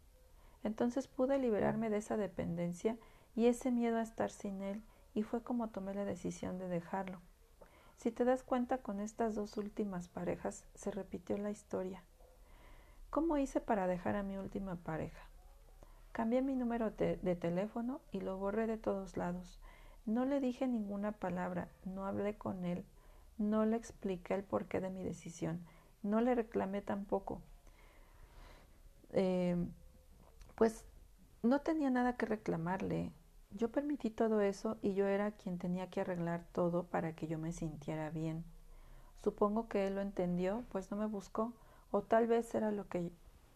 Entonces 0.64 1.06
pude 1.06 1.38
liberarme 1.38 1.90
de 1.90 1.98
esa 1.98 2.16
dependencia 2.16 2.96
y 3.36 3.44
ese 3.44 3.72
miedo 3.72 3.98
a 3.98 4.02
estar 4.02 4.30
sin 4.30 4.62
él, 4.62 4.82
y 5.12 5.22
fue 5.22 5.42
como 5.42 5.68
tomé 5.68 5.92
la 5.92 6.06
decisión 6.06 6.58
de 6.58 6.66
dejarlo. 6.66 7.20
Si 7.98 8.10
te 8.10 8.24
das 8.24 8.42
cuenta, 8.42 8.78
con 8.78 9.00
estas 9.00 9.34
dos 9.34 9.58
últimas 9.58 10.08
parejas 10.08 10.64
se 10.74 10.90
repitió 10.90 11.36
la 11.36 11.50
historia. 11.50 12.02
¿Cómo 13.10 13.36
hice 13.36 13.60
para 13.60 13.86
dejar 13.86 14.16
a 14.16 14.22
mi 14.22 14.38
última 14.38 14.76
pareja? 14.76 15.26
Cambié 16.12 16.40
mi 16.40 16.54
número 16.56 16.90
de, 16.90 17.36
teléfono 17.36 18.00
y 18.12 18.22
lo 18.22 18.38
borré 18.38 18.66
de 18.66 18.78
todos 18.78 19.18
lados. 19.18 19.60
No 20.06 20.24
le 20.24 20.40
dije 20.40 20.66
ninguna 20.66 21.12
palabra, 21.12 21.68
no 21.84 22.06
hablé 22.06 22.38
con 22.38 22.64
él, 22.64 22.86
no 23.40 23.64
le 23.64 23.76
expliqué 23.76 24.34
el 24.34 24.44
porqué 24.44 24.80
de 24.80 24.90
mi 24.90 25.02
decisión, 25.02 25.64
no 26.02 26.20
le 26.20 26.34
reclamé 26.34 26.82
tampoco. 26.82 27.40
Eh, 29.12 29.56
pues 30.54 30.84
no 31.42 31.60
tenía 31.60 31.90
nada 31.90 32.16
que 32.16 32.26
reclamarle. 32.26 33.12
Yo 33.52 33.72
permití 33.72 34.10
todo 34.10 34.42
eso 34.42 34.76
y 34.82 34.94
yo 34.94 35.06
era 35.06 35.32
quien 35.32 35.58
tenía 35.58 35.88
que 35.88 36.02
arreglar 36.02 36.44
todo 36.52 36.84
para 36.84 37.14
que 37.14 37.26
yo 37.26 37.38
me 37.38 37.52
sintiera 37.52 38.10
bien. 38.10 38.44
Supongo 39.24 39.68
que 39.68 39.86
él 39.86 39.96
lo 39.96 40.02
entendió, 40.02 40.64
pues 40.70 40.90
no 40.90 40.96
me 40.96 41.06
buscó, 41.06 41.52
o 41.90 42.02
tal 42.02 42.26
vez 42.26 42.54
era 42.54 42.70
lo 42.70 42.88
que, 42.88 43.10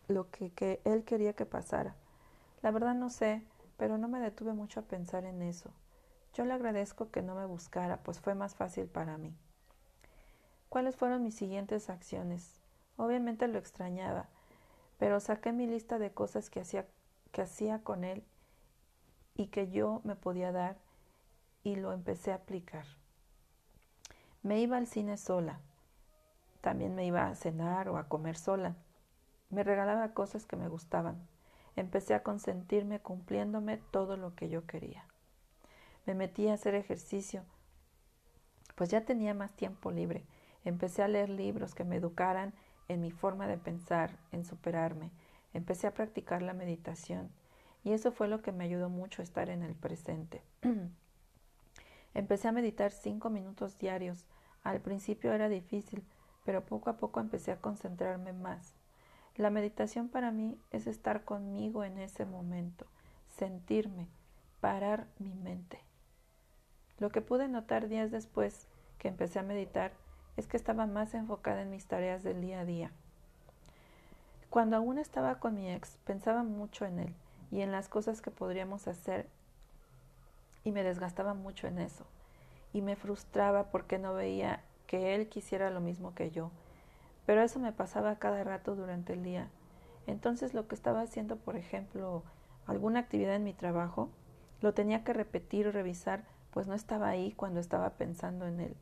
lo 0.09 0.31
que, 0.31 0.51
que 0.51 0.81
él 0.85 1.05
quería 1.05 1.35
que 1.35 1.47
pasara. 1.47 1.95
La 2.63 2.71
verdad 2.71 2.95
no 2.95 3.11
sé, 3.11 3.43
pero 3.77 3.99
no 3.99 4.09
me 4.09 4.21
detuve 4.21 4.55
mucho 4.55 4.81
a 4.81 4.85
pensar 4.85 5.25
en 5.25 5.43
eso. 5.43 5.71
Yo 6.33 6.45
le 6.45 6.55
agradezco 6.55 7.11
que 7.11 7.23
no 7.23 7.35
me 7.35 7.47
buscara, 7.47 7.99
pues 7.99 8.19
fue 8.19 8.35
más 8.35 8.55
fácil 8.57 8.87
para 8.87 9.19
mí. 9.19 9.37
¿Cuáles 10.75 10.97
fueron 10.97 11.23
mis 11.23 11.37
siguientes 11.37 11.89
acciones? 11.89 12.59
Obviamente 12.97 13.47
lo 13.47 13.61
extrañaba, 13.61 14.27
pero 14.99 15.21
saqué 15.21 15.53
mi 15.53 15.69
lista 15.69 16.01
de 16.01 16.11
cosas 16.11 16.51
que 16.51 16.59
hacía, 16.59 16.85
que 17.31 17.43
hacía 17.43 17.79
con 17.85 18.03
él 18.03 18.25
y 19.37 19.47
que 19.47 19.71
yo 19.71 20.01
me 20.03 20.17
podía 20.17 20.51
dar 20.51 20.77
y 21.63 21.77
lo 21.77 21.93
empecé 21.93 22.33
a 22.33 22.35
aplicar. 22.43 22.87
Me 24.43 24.59
iba 24.59 24.77
al 24.77 24.89
cine 24.89 25.17
sola, 25.17 25.61
también 26.61 26.97
me 26.97 27.07
iba 27.07 27.29
a 27.29 27.37
cenar 27.37 27.89
o 27.89 27.97
a 27.97 28.09
comer 28.09 28.37
sola. 28.37 28.75
Me 29.51 29.63
regalaba 29.63 30.13
cosas 30.13 30.45
que 30.45 30.57
me 30.57 30.67
gustaban. 30.67 31.25
Empecé 31.77 32.15
a 32.15 32.25
consentirme 32.25 32.99
cumpliéndome 32.99 33.77
todo 33.93 34.17
lo 34.17 34.35
que 34.35 34.49
yo 34.49 34.67
quería. 34.67 35.05
Me 36.05 36.15
metí 36.15 36.49
a 36.49 36.55
hacer 36.55 36.75
ejercicio, 36.75 37.45
pues 38.75 38.91
ya 38.91 39.03
tenía 39.03 39.35
más 39.35 39.53
tiempo 39.53 39.93
libre. 39.93 40.25
Empecé 40.65 41.03
a 41.03 41.09
leer 41.09 41.29
libros 41.29 41.75
que 41.75 41.85
me 41.85 41.97
educaran 41.97 42.53
en 42.89 43.01
mi 43.01 43.11
forma 43.11 43.47
de 43.47 43.59
pensar, 43.59 44.19
en 44.33 44.45
superarme. 44.45 45.11
Empecé 45.53 45.87
a 45.87 45.95
practicar 45.95 46.43
la 46.43 46.55
meditación 46.55 47.31
y 47.85 47.93
eso 47.93 48.13
fue 48.13 48.29
lo 48.29 48.43
que 48.43 48.53
me 48.53 48.65
ayudó 48.65 48.89
mucho 48.89 49.23
a 49.23 49.25
estar 49.25 49.51
en 49.51 49.63
el 49.63 49.75
presente. 49.75 50.43
empecé 52.15 52.49
a 52.49 52.53
meditar 52.53 52.93
cinco 52.93 53.31
minutos 53.31 53.79
diarios. 53.79 54.25
Al 54.63 54.81
principio 54.81 55.33
era 55.33 55.49
difícil, 55.49 56.03
pero 56.45 56.65
poco 56.65 56.91
a 56.91 56.97
poco 56.97 57.21
empecé 57.21 57.53
a 57.53 57.61
concentrarme 57.61 58.33
más. 58.33 58.75
La 59.37 59.51
meditación 59.51 60.09
para 60.09 60.31
mí 60.31 60.57
es 60.71 60.87
estar 60.87 61.25
conmigo 61.25 61.85
en 61.85 61.99
ese 61.99 62.25
momento, 62.25 62.87
sentirme, 63.37 64.09
parar 64.61 65.07
mi 65.19 65.35
mente. 65.35 65.81
Lo 66.99 67.11
que 67.11 67.21
pude 67.21 67.49
notar 67.49 67.89
días 67.89 68.11
después 68.13 68.69
que 68.99 69.09
empecé 69.09 69.41
a 69.41 69.43
meditar 69.43 69.93
es 70.37 70.47
que 70.47 70.57
estaba 70.57 70.87
más 70.87 71.15
enfocada 71.15 71.63
en 71.63 71.71
mis 71.71 71.87
tareas 71.87 72.23
del 72.23 72.41
día 72.41 72.61
a 72.61 72.65
día. 72.65 72.91
Cuando 74.51 74.77
aún 74.77 74.99
estaba 74.99 75.41
con 75.41 75.55
mi 75.55 75.71
ex, 75.71 75.99
pensaba 76.05 76.43
mucho 76.43 76.85
en 76.85 76.99
él 76.99 77.15
y 77.51 77.61
en 77.61 77.73
las 77.73 77.89
cosas 77.89 78.21
que 78.21 78.31
podríamos 78.31 78.87
hacer 78.89 79.29
y 80.63 80.73
me 80.73 80.83
desgastaba 80.83 81.35
mucho 81.35 81.67
en 81.67 81.79
eso 81.79 82.05
y 82.73 82.83
me 82.83 82.97
frustraba 82.97 83.71
porque 83.71 83.99
no 83.99 84.15
veía 84.15 84.63
que 84.87 85.15
él 85.15 85.29
quisiera 85.29 85.71
lo 85.71 85.81
mismo 85.81 86.15
que 86.15 86.31
yo. 86.31 86.51
Pero 87.27 87.43
eso 87.43 87.59
me 87.59 87.73
pasaba 87.73 88.17
cada 88.17 88.45
rato 88.45 88.75
durante 88.75 89.15
el 89.15 89.23
día. 89.23 89.49
Entonces 90.07 90.55
lo 90.55 90.69
que 90.69 90.75
estaba 90.75 91.01
haciendo, 91.01 91.37
por 91.37 91.57
ejemplo, 91.57 92.23
alguna 92.67 93.01
actividad 93.01 93.37
en 93.37 93.45
mi 93.45 93.55
trabajo, 93.55 94.11
lo 94.61 94.75
tenía 94.75 95.05
que 95.05 95.13
repetir 95.13 95.67
o 95.67 95.73
revisar, 95.73 96.25
pues 96.51 96.67
no 96.67 96.75
estaba 96.75 97.09
ahí 97.09 97.33
cuando 97.33 97.61
estaba 97.61 97.91
pensando 97.91 98.47
en 98.47 98.61
él. 98.61 98.77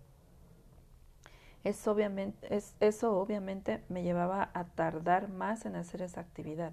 Obviamente, 1.86 2.54
es, 2.54 2.74
eso 2.80 3.16
obviamente 3.16 3.82
me 3.88 4.02
llevaba 4.02 4.50
a 4.52 4.64
tardar 4.64 5.28
más 5.28 5.64
en 5.64 5.76
hacer 5.76 6.02
esa 6.02 6.20
actividad. 6.20 6.72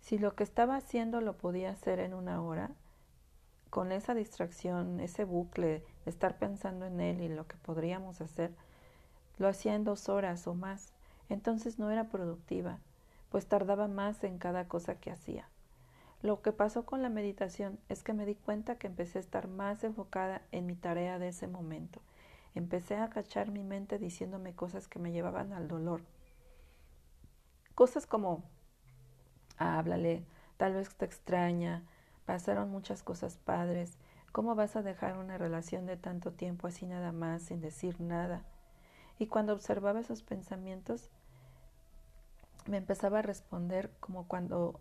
Si 0.00 0.18
lo 0.18 0.34
que 0.34 0.42
estaba 0.42 0.76
haciendo 0.76 1.20
lo 1.20 1.36
podía 1.36 1.70
hacer 1.70 2.00
en 2.00 2.12
una 2.12 2.42
hora, 2.42 2.70
con 3.70 3.90
esa 3.90 4.14
distracción, 4.14 5.00
ese 5.00 5.24
bucle 5.24 5.84
estar 6.06 6.38
pensando 6.38 6.86
en 6.86 7.00
él 7.00 7.20
y 7.22 7.28
lo 7.28 7.46
que 7.46 7.56
podríamos 7.56 8.20
hacer, 8.20 8.52
lo 9.38 9.48
hacía 9.48 9.74
en 9.74 9.84
dos 9.84 10.08
horas 10.08 10.46
o 10.46 10.54
más. 10.54 10.92
Entonces 11.28 11.78
no 11.78 11.90
era 11.90 12.04
productiva, 12.04 12.78
pues 13.30 13.46
tardaba 13.46 13.88
más 13.88 14.22
en 14.24 14.38
cada 14.38 14.68
cosa 14.68 14.96
que 14.96 15.10
hacía. 15.10 15.48
Lo 16.22 16.40
que 16.40 16.52
pasó 16.52 16.84
con 16.84 17.02
la 17.02 17.08
meditación 17.08 17.78
es 17.88 18.02
que 18.02 18.12
me 18.12 18.26
di 18.26 18.34
cuenta 18.34 18.76
que 18.76 18.86
empecé 18.86 19.18
a 19.18 19.20
estar 19.20 19.48
más 19.48 19.84
enfocada 19.84 20.42
en 20.52 20.66
mi 20.66 20.74
tarea 20.74 21.18
de 21.18 21.28
ese 21.28 21.46
momento. 21.46 22.00
Empecé 22.54 22.96
a 22.96 23.10
cachar 23.10 23.50
mi 23.50 23.64
mente 23.64 23.98
diciéndome 23.98 24.54
cosas 24.54 24.86
que 24.88 24.98
me 24.98 25.12
llevaban 25.12 25.52
al 25.52 25.68
dolor. 25.68 26.02
Cosas 27.74 28.06
como 28.06 28.44
háblale, 29.58 30.24
tal 30.56 30.74
vez 30.74 30.94
te 30.94 31.04
extraña, 31.04 31.82
pasaron 32.24 32.70
muchas 32.70 33.02
cosas 33.02 33.36
padres, 33.36 33.98
¿cómo 34.32 34.54
vas 34.54 34.76
a 34.76 34.82
dejar 34.82 35.18
una 35.18 35.38
relación 35.38 35.86
de 35.86 35.96
tanto 35.96 36.32
tiempo 36.32 36.66
así 36.66 36.86
nada 36.86 37.12
más, 37.12 37.42
sin 37.42 37.60
decir 37.60 38.00
nada? 38.00 38.44
Y 39.18 39.26
cuando 39.26 39.52
observaba 39.52 40.00
esos 40.00 40.22
pensamientos, 40.22 41.10
me 42.66 42.78
empezaba 42.78 43.18
a 43.18 43.22
responder 43.22 43.90
como 44.00 44.26
cuando 44.26 44.80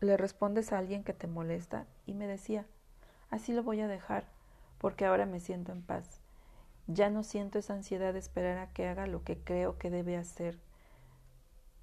le 0.00 0.16
respondes 0.16 0.72
a 0.72 0.78
alguien 0.78 1.04
que 1.04 1.12
te 1.12 1.26
molesta 1.26 1.86
y 2.06 2.14
me 2.14 2.26
decía, 2.26 2.66
así 3.30 3.52
lo 3.52 3.62
voy 3.62 3.80
a 3.80 3.88
dejar, 3.88 4.24
porque 4.78 5.04
ahora 5.04 5.26
me 5.26 5.40
siento 5.40 5.72
en 5.72 5.82
paz. 5.82 6.20
Ya 6.92 7.08
no 7.08 7.22
siento 7.22 7.60
esa 7.60 7.74
ansiedad 7.74 8.12
de 8.12 8.18
esperar 8.18 8.58
a 8.58 8.72
que 8.72 8.88
haga 8.88 9.06
lo 9.06 9.22
que 9.22 9.38
creo 9.38 9.78
que 9.78 9.90
debe 9.90 10.16
hacer. 10.16 10.58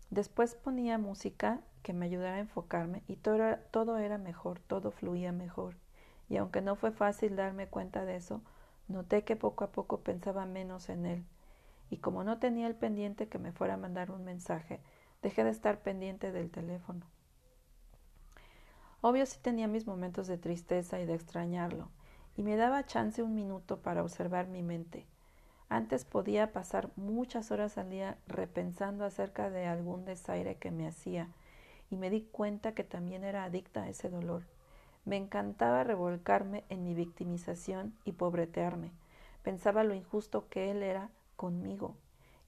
Después 0.09 0.55
ponía 0.55 0.97
música 0.97 1.61
que 1.81 1.93
me 1.93 2.07
ayudara 2.07 2.35
a 2.35 2.39
enfocarme 2.41 3.03
y 3.07 3.15
todo 3.15 3.97
era, 3.97 4.17
mejor, 4.17 4.59
todo 4.59 4.91
fluía 4.91 5.31
mejor. 5.31 5.75
Y 6.27 6.35
aunque 6.35 6.61
no 6.61 6.75
fue 6.75 6.91
fácil 6.91 7.37
darme 7.37 7.67
cuenta 7.67 8.03
de 8.03 8.17
eso, 8.17 8.41
noté 8.89 9.23
que 9.23 9.37
poco 9.37 9.63
a 9.63 9.71
poco 9.71 10.01
pensaba 10.01 10.45
menos 10.45 10.89
en 10.89 11.05
él. 11.05 11.23
Y 11.89 11.97
como 11.99 12.25
no 12.25 12.37
tenía 12.37 12.67
el 12.67 12.75
pendiente 12.75 13.29
que 13.29 13.39
me 13.39 13.53
fuera 13.53 13.75
a 13.75 13.77
mandar 13.77 14.11
un 14.11 14.25
mensaje, 14.25 14.81
dejé 15.21 15.45
de 15.45 15.51
estar 15.51 15.79
pendiente 15.79 16.33
del 16.33 16.51
teléfono. 16.51 17.05
Obvio 18.99 19.25
sí 19.25 19.39
tenía 19.41 19.69
mis 19.69 19.87
momentos 19.87 20.27
de 20.27 20.37
tristeza 20.37 20.99
y 20.99 21.05
de 21.05 21.13
extrañarlo, 21.13 21.87
y 22.38 22.44
me 22.44 22.56
daba 22.56 22.86
chance 22.86 23.24
un 23.24 23.34
minuto 23.34 23.79
para 23.79 24.03
observar 24.03 24.48
mi 24.48 24.62
mente. 24.62 25.06
Antes 25.70 26.06
podía 26.06 26.53
pasar 26.53 26.91
muchas 26.96 27.51
horas 27.51 27.77
al 27.77 27.89
día 27.89 28.17
repensando 28.27 29.03
acerca 29.03 29.50
de 29.50 29.65
algún 29.65 30.06
desaire 30.06 30.56
que 30.56 30.72
me 30.72 30.88
hacía, 30.88 31.27
y 31.89 31.98
me 31.98 32.10
di 32.10 32.22
cuenta 32.22 32.74
que 32.74 32.84
también 32.84 33.24
era 33.24 33.44
adicta 33.44 33.84
a 33.84 33.89
ese 33.89 34.10
dolor. 34.10 34.44
Me 35.03 35.17
encantaba 35.17 35.84
revolcarme 35.84 36.63
en 36.70 36.84
mi 36.84 36.94
victimización 36.94 37.94
y 38.06 38.12
pobretearme. 38.12 38.91
Pensaba 39.41 39.84
lo 39.84 39.96
injusto 39.96 40.48
que 40.50 40.70
él 40.70 40.84
era 40.84 41.10
conmigo, 41.36 41.96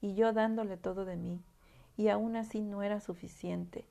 y 0.02 0.14
yo 0.14 0.34
dándole 0.34 0.78
todo 0.78 1.04
de 1.04 1.16
mí, 1.16 1.42
y 1.98 2.10
aún 2.10 2.36
así 2.36 2.62
no 2.62 2.84
era 2.84 3.00
suficiente. 3.02 3.86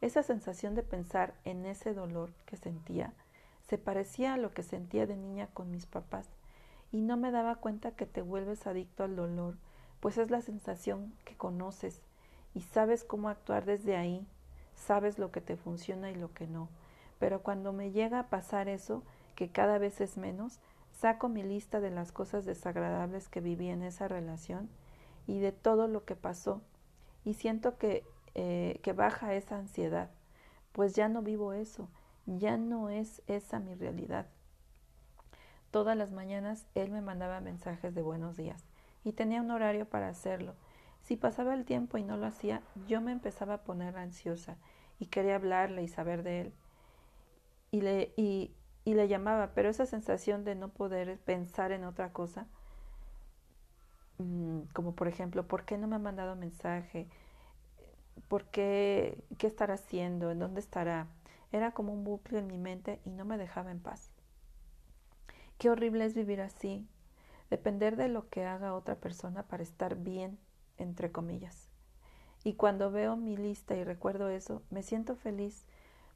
Esa 0.00 0.22
sensación 0.22 0.74
de 0.74 0.82
pensar 0.82 1.34
en 1.44 1.66
ese 1.66 1.94
dolor 1.94 2.30
que 2.44 2.56
sentía 2.56 3.12
se 3.68 3.78
parecía 3.78 4.34
a 4.34 4.36
lo 4.36 4.52
que 4.52 4.62
sentía 4.62 5.06
de 5.06 5.16
niña 5.16 5.48
con 5.52 5.70
mis 5.70 5.86
papás, 5.86 6.28
y 6.92 7.00
no 7.00 7.16
me 7.16 7.30
daba 7.30 7.56
cuenta 7.56 7.92
que 7.92 8.06
te 8.06 8.22
vuelves 8.22 8.66
adicto 8.66 9.04
al 9.04 9.16
dolor, 9.16 9.56
pues 10.00 10.18
es 10.18 10.30
la 10.30 10.42
sensación 10.42 11.12
que 11.24 11.36
conoces 11.36 12.00
y 12.54 12.60
sabes 12.60 13.04
cómo 13.04 13.28
actuar 13.28 13.64
desde 13.64 13.96
ahí, 13.96 14.26
sabes 14.74 15.18
lo 15.18 15.30
que 15.32 15.40
te 15.40 15.56
funciona 15.56 16.10
y 16.10 16.14
lo 16.14 16.32
que 16.32 16.46
no. 16.46 16.68
Pero 17.18 17.42
cuando 17.42 17.72
me 17.72 17.90
llega 17.90 18.20
a 18.20 18.28
pasar 18.28 18.68
eso, 18.68 19.02
que 19.34 19.50
cada 19.50 19.78
vez 19.78 20.00
es 20.00 20.16
menos, 20.16 20.60
saco 20.92 21.28
mi 21.28 21.42
lista 21.42 21.80
de 21.80 21.90
las 21.90 22.12
cosas 22.12 22.44
desagradables 22.44 23.28
que 23.28 23.40
viví 23.40 23.68
en 23.68 23.82
esa 23.82 24.08
relación 24.08 24.68
y 25.26 25.40
de 25.40 25.52
todo 25.52 25.88
lo 25.88 26.04
que 26.04 26.14
pasó 26.14 26.62
y 27.24 27.34
siento 27.34 27.78
que 27.78 28.04
eh, 28.38 28.80
que 28.82 28.92
baja 28.92 29.32
esa 29.32 29.56
ansiedad, 29.56 30.10
pues 30.72 30.94
ya 30.94 31.08
no 31.08 31.22
vivo 31.22 31.54
eso, 31.54 31.88
ya 32.26 32.56
no 32.56 32.90
es 32.90 33.22
esa 33.26 33.60
mi 33.60 33.74
realidad. 33.74 34.26
Todas 35.70 35.96
las 35.96 36.10
mañanas 36.10 36.66
él 36.74 36.90
me 36.90 37.00
mandaba 37.00 37.40
mensajes 37.40 37.94
de 37.94 38.02
buenos 38.02 38.36
días 38.36 38.64
y 39.04 39.12
tenía 39.12 39.40
un 39.40 39.50
horario 39.50 39.88
para 39.88 40.08
hacerlo. 40.08 40.54
Si 41.02 41.16
pasaba 41.16 41.54
el 41.54 41.64
tiempo 41.64 41.98
y 41.98 42.02
no 42.02 42.16
lo 42.16 42.26
hacía, 42.26 42.62
yo 42.88 43.00
me 43.00 43.12
empezaba 43.12 43.54
a 43.54 43.62
poner 43.62 43.96
ansiosa 43.96 44.56
y 44.98 45.06
quería 45.06 45.36
hablarle 45.36 45.82
y 45.82 45.88
saber 45.88 46.22
de 46.22 46.40
él. 46.40 46.52
Y 47.70 47.80
le, 47.82 48.12
y, 48.16 48.52
y 48.84 48.94
le 48.94 49.06
llamaba, 49.08 49.52
pero 49.54 49.68
esa 49.68 49.86
sensación 49.86 50.44
de 50.44 50.54
no 50.54 50.68
poder 50.70 51.18
pensar 51.18 51.72
en 51.72 51.84
otra 51.84 52.12
cosa, 52.12 52.46
mm, 54.18 54.60
como 54.72 54.94
por 54.94 55.08
ejemplo, 55.08 55.46
¿por 55.46 55.64
qué 55.64 55.78
no 55.78 55.86
me 55.88 55.96
ha 55.96 55.98
mandado 56.00 56.36
mensaje? 56.36 57.08
¿Por 58.28 58.44
qué? 58.46 59.22
¿Qué 59.38 59.46
estará 59.46 59.74
haciendo? 59.74 60.30
¿En 60.30 60.38
dónde 60.38 60.60
estará? 60.60 61.06
Era 61.52 61.72
como 61.72 61.92
un 61.92 62.04
bucle 62.04 62.38
en 62.38 62.46
mi 62.46 62.58
mente 62.58 63.00
y 63.04 63.10
no 63.10 63.24
me 63.24 63.38
dejaba 63.38 63.70
en 63.70 63.80
paz. 63.80 64.10
Qué 65.58 65.70
horrible 65.70 66.04
es 66.04 66.14
vivir 66.14 66.40
así, 66.40 66.86
depender 67.50 67.96
de 67.96 68.08
lo 68.08 68.28
que 68.28 68.44
haga 68.44 68.74
otra 68.74 68.96
persona 68.96 69.44
para 69.44 69.62
estar 69.62 69.96
bien, 69.96 70.38
entre 70.78 71.12
comillas. 71.12 71.68
Y 72.44 72.54
cuando 72.54 72.90
veo 72.90 73.16
mi 73.16 73.36
lista 73.36 73.74
y 73.74 73.84
recuerdo 73.84 74.28
eso, 74.28 74.62
me 74.70 74.82
siento 74.82 75.16
feliz, 75.16 75.64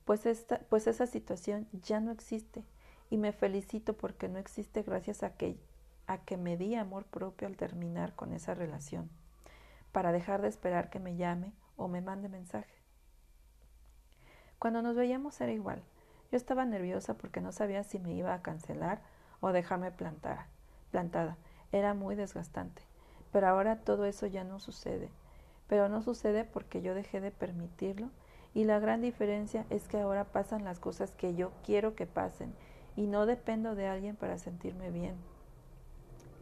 pues, 0.04 0.26
esta, 0.26 0.60
pues 0.68 0.86
esa 0.86 1.06
situación 1.06 1.68
ya 1.72 2.00
no 2.00 2.10
existe 2.10 2.64
y 3.10 3.16
me 3.16 3.32
felicito 3.32 3.96
porque 3.96 4.28
no 4.28 4.38
existe 4.38 4.82
gracias 4.82 5.22
a 5.22 5.34
que, 5.34 5.58
a 6.06 6.18
que 6.18 6.36
me 6.36 6.56
di 6.56 6.74
amor 6.74 7.04
propio 7.04 7.48
al 7.48 7.56
terminar 7.56 8.14
con 8.14 8.32
esa 8.32 8.54
relación, 8.54 9.10
para 9.92 10.12
dejar 10.12 10.42
de 10.42 10.48
esperar 10.48 10.90
que 10.90 11.00
me 11.00 11.16
llame 11.16 11.52
o 11.76 11.88
me 11.88 12.00
mande 12.00 12.28
mensaje. 12.28 12.79
Cuando 14.60 14.82
nos 14.82 14.94
veíamos 14.94 15.40
era 15.40 15.52
igual. 15.52 15.82
Yo 16.30 16.36
estaba 16.36 16.66
nerviosa 16.66 17.14
porque 17.14 17.40
no 17.40 17.50
sabía 17.50 17.82
si 17.82 17.98
me 17.98 18.12
iba 18.12 18.34
a 18.34 18.42
cancelar 18.42 19.00
o 19.40 19.52
dejarme 19.52 19.90
plantar, 19.90 20.48
plantada. 20.90 21.38
Era 21.72 21.94
muy 21.94 22.14
desgastante. 22.14 22.82
Pero 23.32 23.48
ahora 23.48 23.76
todo 23.76 24.04
eso 24.04 24.26
ya 24.26 24.44
no 24.44 24.60
sucede. 24.60 25.08
Pero 25.66 25.88
no 25.88 26.02
sucede 26.02 26.44
porque 26.44 26.82
yo 26.82 26.94
dejé 26.94 27.22
de 27.22 27.30
permitirlo 27.30 28.10
y 28.52 28.64
la 28.64 28.78
gran 28.80 29.00
diferencia 29.00 29.64
es 29.70 29.88
que 29.88 29.98
ahora 29.98 30.24
pasan 30.24 30.62
las 30.62 30.78
cosas 30.78 31.12
que 31.12 31.34
yo 31.34 31.52
quiero 31.64 31.94
que 31.94 32.06
pasen 32.06 32.52
y 32.96 33.06
no 33.06 33.24
dependo 33.24 33.74
de 33.74 33.86
alguien 33.86 34.14
para 34.14 34.36
sentirme 34.36 34.90
bien. 34.90 35.14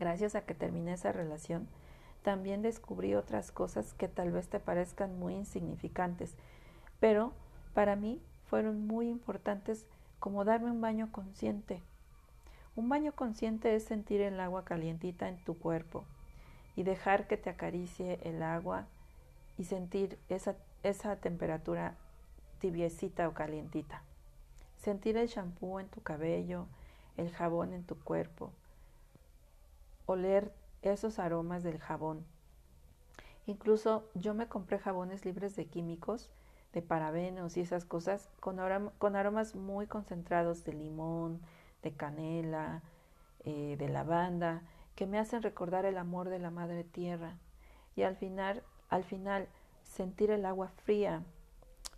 Gracias 0.00 0.35
a 0.35 0.40
que 0.40 0.54
terminé 0.54 0.94
esa 0.94 1.12
relación, 1.12 1.68
también 2.22 2.62
descubrí 2.62 3.14
otras 3.14 3.52
cosas 3.52 3.94
que 3.94 4.09
tal 4.09 4.33
vez 4.33 4.48
te 4.48 4.59
parezcan 4.59 5.20
muy 5.20 5.35
insignificantes, 5.35 6.35
pero 6.98 7.33
para 7.74 7.96
mí 7.96 8.20
fueron 8.46 8.87
muy 8.87 9.09
importantes 9.09 9.87
como 10.18 10.44
darme 10.44 10.70
un 10.70 10.81
baño 10.81 11.11
consciente. 11.12 11.83
Un 12.76 12.88
baño 12.88 13.12
consciente 13.12 13.74
es 13.74 13.85
sentir 13.85 14.20
el 14.20 14.38
agua 14.40 14.64
calientita 14.64 15.28
en 15.28 15.42
tu 15.44 15.59
cuerpo 15.59 16.04
y 16.76 16.83
dejar 16.83 17.26
que 17.26 17.37
te 17.37 17.50
acaricie 17.50 18.20
el 18.22 18.42
agua 18.42 18.87
y 19.57 19.64
sentir 19.64 20.18
esa, 20.28 20.57
esa 20.83 21.16
temperatura 21.16 21.96
tibiecita 22.61 23.28
o 23.28 23.35
calientita. 23.35 24.02
Sentir 24.76 25.16
el 25.16 25.28
champú 25.28 25.81
en 25.81 25.88
tu 25.88 26.02
cabello, 26.02 26.66
el 27.16 27.31
jabón 27.33 27.72
en 27.72 27.85
tu 27.85 27.98
cuerpo, 27.98 28.52
oler 30.07 30.52
esos 30.83 31.18
aromas 31.18 31.62
del 31.64 31.78
jabón. 31.78 32.24
Incluso 33.46 34.09
yo 34.14 34.35
me 34.35 34.46
compré 34.46 34.78
jabones 34.78 35.24
libres 35.24 35.57
de 35.57 35.66
químicos, 35.66 36.31
de 36.72 36.83
parabenos 36.83 37.57
y 37.57 37.61
esas 37.61 37.85
cosas, 37.85 38.28
con, 38.40 38.59
con 38.98 39.16
aromas 39.16 39.54
muy 39.54 39.87
concentrados 39.87 40.64
de 40.64 40.74
limón, 40.74 41.40
de 41.83 41.92
canela, 41.92 42.83
eh, 43.44 43.76
de 43.78 43.88
lavanda, 43.88 44.62
que 44.94 45.07
me 45.07 45.18
hacen 45.18 45.42
recordar 45.42 45.85
el 45.85 45.96
amor 45.96 46.28
de 46.28 46.38
la 46.38 46.50
madre 46.50 46.85
tierra. 46.85 47.38
Y 47.96 48.02
al 48.02 48.16
final, 48.16 48.62
al 48.90 49.04
final, 49.04 49.48
sentir 49.83 50.31
el 50.31 50.44
agua 50.44 50.68
fría. 50.85 51.22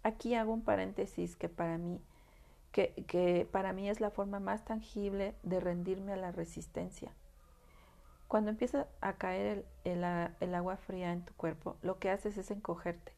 Aquí 0.02 0.34
hago 0.34 0.52
un 0.52 0.62
paréntesis 0.62 1.36
que 1.36 1.48
para 1.48 1.78
mí, 1.78 2.00
que, 2.72 2.92
que 3.06 3.48
para 3.50 3.72
mí 3.72 3.88
es 3.88 4.00
la 4.00 4.10
forma 4.10 4.40
más 4.40 4.64
tangible 4.64 5.34
de 5.42 5.60
rendirme 5.60 6.12
a 6.12 6.16
la 6.16 6.32
resistencia. 6.32 7.12
Cuando 8.30 8.50
empieza 8.50 8.86
a 9.00 9.14
caer 9.14 9.66
el, 9.82 10.04
agua 10.54 10.76
fría 10.76 11.12
en 11.12 11.24
tu 11.24 11.34
cuerpo, 11.34 11.76
lo 11.82 11.98
que 11.98 12.10
haces 12.10 12.38
es 12.38 12.52
encogerte, 12.52 13.12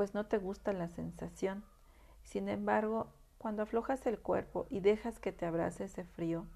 pues 0.00 0.14
no 0.14 0.24
te 0.24 0.38
gusta 0.38 0.72
la 0.72 0.88
sensación. 0.88 1.62
Sin 2.22 2.48
embargo, 2.48 3.08
cuando 3.36 3.64
aflojas 3.64 4.06
el 4.06 4.18
cuerpo 4.18 4.66
y 4.70 4.80
dejas 4.80 5.18
que 5.18 5.30
te 5.30 5.44
abrace 5.44 5.84
ese 5.84 6.04
frío, 6.04 6.46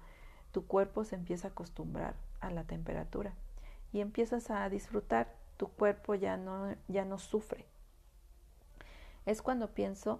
tu 0.51 0.65
cuerpo 0.65 1.03
se 1.03 1.13
empieza 1.13 1.49
a 1.49 1.51
acostumbrar 1.51 2.15
a 2.39 2.49
la 2.49 2.63
temperatura 2.63 3.35
y 3.93 3.99
empiezas 3.99 4.49
a 4.49 4.67
disfrutar, 4.67 5.31
tu 5.57 5.67
cuerpo 5.67 6.15
ya 6.15 6.37
no, 6.37 6.75
ya 6.87 7.05
no 7.05 7.19
sufre. 7.19 7.67
Es 9.27 9.43
cuando 9.43 9.75
pienso 9.75 10.19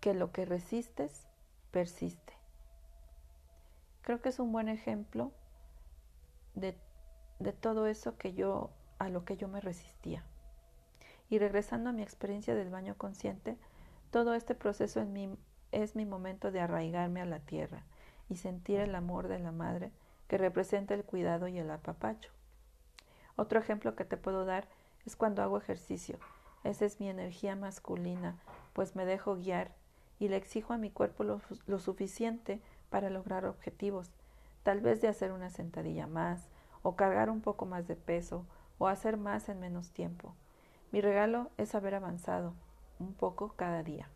que 0.00 0.12
lo 0.12 0.32
que 0.32 0.44
resistes 0.44 1.28
persiste. 1.70 2.32
Creo 4.00 4.20
que 4.20 4.30
es 4.30 4.40
un 4.40 4.50
buen 4.50 4.68
ejemplo 4.68 5.30
de, 6.56 6.76
todo 7.60 7.86
eso 7.86 8.18
que 8.18 8.34
yo, 8.34 8.70
a 8.98 9.08
lo 9.08 9.24
que 9.24 9.36
yo 9.36 9.46
me 9.46 9.60
resistía. 9.60 10.24
Y 11.32 11.38
regresando 11.38 11.88
a 11.88 11.92
mi 11.94 12.02
experiencia 12.02 12.54
del 12.54 12.68
baño 12.68 12.94
consciente, 12.98 13.56
todo 14.10 14.34
este 14.34 14.54
proceso 14.54 15.00
en 15.00 15.14
mí 15.14 15.34
es 15.70 15.96
mi 15.96 16.04
momento 16.04 16.52
de 16.52 16.60
arraigarme 16.60 17.22
a 17.22 17.24
la 17.24 17.38
tierra 17.38 17.84
y 18.28 18.36
sentir 18.36 18.80
el 18.80 18.94
amor 18.94 19.28
de 19.28 19.38
la 19.38 19.50
madre 19.50 19.92
que 20.28 20.36
representa 20.36 20.92
el 20.92 21.04
cuidado 21.04 21.48
y 21.48 21.58
el 21.58 21.70
apapacho. 21.70 22.30
Otro 23.34 23.58
ejemplo 23.58 23.96
que 23.96 24.04
te 24.04 24.18
puedo 24.18 24.44
dar 24.44 24.68
es 25.06 25.16
cuando 25.16 25.42
hago 25.42 25.56
ejercicio. 25.56 26.18
Esa 26.64 26.84
es 26.84 27.00
mi 27.00 27.08
energía 27.08 27.56
masculina, 27.56 28.36
pues 28.74 28.94
me 28.94 29.06
dejo 29.06 29.36
guiar 29.36 29.72
y 30.18 30.28
le 30.28 30.36
exijo 30.36 30.74
a 30.74 30.78
mi 30.78 30.90
cuerpo 30.90 31.24
lo 31.24 31.78
suficiente 31.78 32.60
para 32.90 33.08
lograr 33.08 33.46
objetivos, 33.46 34.10
tal 34.64 34.82
vez 34.82 35.00
de 35.00 35.08
hacer 35.08 35.32
una 35.32 35.48
sentadilla 35.48 36.06
más, 36.06 36.50
o 36.82 36.94
cargar 36.94 37.30
un 37.30 37.40
poco 37.40 37.64
más 37.64 37.88
de 37.88 37.96
peso, 37.96 38.44
o 38.76 38.86
hacer 38.86 39.16
más 39.16 39.48
en 39.48 39.60
menos 39.60 39.92
tiempo. 39.92 40.34
Mi 40.92 41.00
regalo 41.00 41.50
es 41.56 41.74
haber 41.74 41.94
avanzado 41.94 42.54
un 42.98 43.14
poco 43.14 43.54
cada 43.56 43.82
día. 43.82 44.08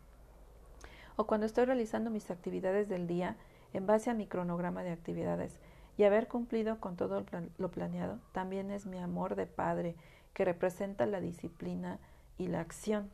o 1.18 1.26
cuando 1.26 1.46
estoy 1.46 1.64
realizando 1.64 2.10
mis 2.10 2.30
actividades 2.30 2.90
del 2.90 3.06
día 3.06 3.36
en 3.72 3.86
base 3.86 4.10
a 4.10 4.14
mi 4.14 4.26
cronograma 4.26 4.82
de 4.82 4.92
actividades 4.92 5.58
y 5.96 6.04
haber 6.04 6.28
cumplido 6.28 6.78
con 6.78 6.96
todo 6.96 7.24
lo 7.56 7.70
planeado, 7.70 8.18
también 8.32 8.70
es 8.70 8.84
mi 8.84 8.98
amor 8.98 9.34
de 9.34 9.46
padre 9.46 9.96
que 10.34 10.44
representa 10.44 11.06
la 11.06 11.20
disciplina 11.20 11.98
y 12.36 12.48
la 12.48 12.60
acción. 12.60 13.10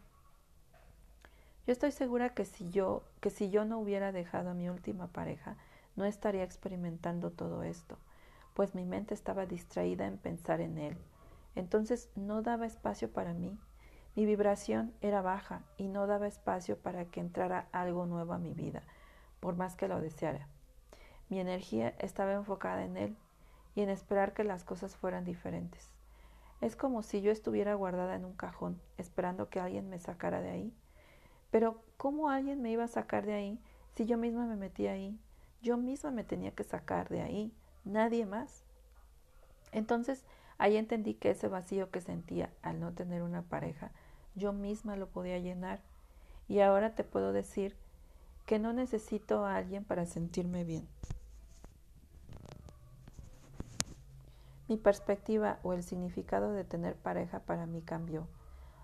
Yo 1.65 1.73
estoy 1.73 1.93
segura 1.93 2.31
que 2.31 2.45
si 2.45 2.71
yo, 2.71 3.05
que 3.21 3.31
si 3.31 3.51
yo 3.51 3.65
no 3.65 3.79
hubiera 3.79 4.11
dejado 4.11 4.51
a 4.51 4.55
mi 4.55 4.69
última 4.69 5.07
pareja, 5.07 5.57
no 5.95 6.05
estaría 6.05 6.43
experimentando 6.43 7.31
todo 7.31 7.63
esto, 7.63 7.99
pues 8.55 8.75
mi 8.75 8.85
mente 8.85 9.15
estaba 9.15 9.47
distraída 9.47 10.07
en 10.07 10.19
pensar 10.19 10.61
en 10.61 10.79
él. 10.79 10.97
Entonces 11.55 12.11
no 12.17 12.43
daba 12.43 12.67
espacio 12.67 13.11
para 13.11 13.35
mí. 13.35 13.59
Mi 14.15 14.27
vibración 14.27 14.93
era 15.01 15.23
baja 15.23 15.63
y 15.77 15.89
no 15.89 16.07
daba 16.07 16.27
espacio 16.27 16.79
para 16.79 17.07
que 17.07 17.21
entrara 17.21 17.69
algo 17.73 18.07
nuevo 18.07 18.35
a 18.35 18.39
mi 18.39 18.53
vida, 18.53 18.83
por 19.41 19.57
más 19.57 19.77
que 19.77 19.89
lo 19.89 20.01
deseara. 20.01 20.49
Mi 21.29 21.41
energía 21.41 21.95
estaba 21.99 22.33
enfocada 22.33 22.85
en 22.85 22.97
él 22.97 23.17
y 23.75 23.81
en 23.81 23.89
esperar 23.89 24.35
que 24.35 24.45
las 24.45 24.65
cosas 24.65 24.97
fueran 24.97 25.25
diferentes. 25.25 25.91
Es 26.61 26.77
como 26.77 27.03
si 27.03 27.23
yo 27.23 27.33
estuviera 27.33 27.75
guardada 27.75 28.15
en 28.15 28.25
un 28.25 28.35
cajón, 28.35 28.81
esperando 28.99 29.49
que 29.49 29.61
alguien 29.61 29.89
me 29.89 29.99
sacara 29.99 30.41
de 30.41 30.51
ahí. 30.51 30.75
Pero 31.51 31.83
¿cómo 31.97 32.31
alguien 32.31 32.63
me 32.63 32.71
iba 32.71 32.85
a 32.85 32.89
sacar 32.89 33.27
de 33.27 33.35
ahí 33.35 33.59
si 33.95 34.07
yo 34.07 34.19
misma 34.19 34.47
me 34.47 34.57
metí 34.57 34.87
ahí? 34.87 35.19
Yo 35.63 35.77
misma 35.77 36.11
me 36.11 36.25
tenía 36.25 36.53
que 36.53 36.65
sacar 36.65 37.09
de 37.09 37.23
ahí, 37.23 37.53
nadie 37.85 38.27
más. 38.27 38.63
Entonces 39.73 40.25
ahí 40.63 40.77
entendí 40.77 41.15
que 41.15 41.31
ese 41.31 41.49
vacío 41.49 41.91
que 41.91 42.01
sentía 42.01 42.53
al 42.63 42.79
no 42.79 42.93
tener 42.93 43.25
una 43.25 43.43
pareja, 43.43 43.91
yo 44.37 44.53
misma 44.53 44.95
lo 44.95 45.09
podía 45.09 45.41
llenar. 45.41 45.81
Y 46.47 46.61
ahora 46.61 46.95
te 46.95 47.03
puedo 47.03 47.33
decir 47.33 47.77
que 48.47 48.61
no 48.61 48.73
necesito 48.73 49.45
a 49.45 49.57
alguien 49.57 49.83
para 49.83 50.07
sentirme 50.07 50.63
bien. 50.63 50.87
Mi 54.69 54.77
perspectiva 54.77 55.59
o 55.65 55.73
el 55.73 55.83
significado 55.83 56.53
de 56.53 56.63
tener 56.63 56.95
pareja 56.95 57.41
para 57.41 57.67
mí 57.67 57.83
cambió. 57.83 58.29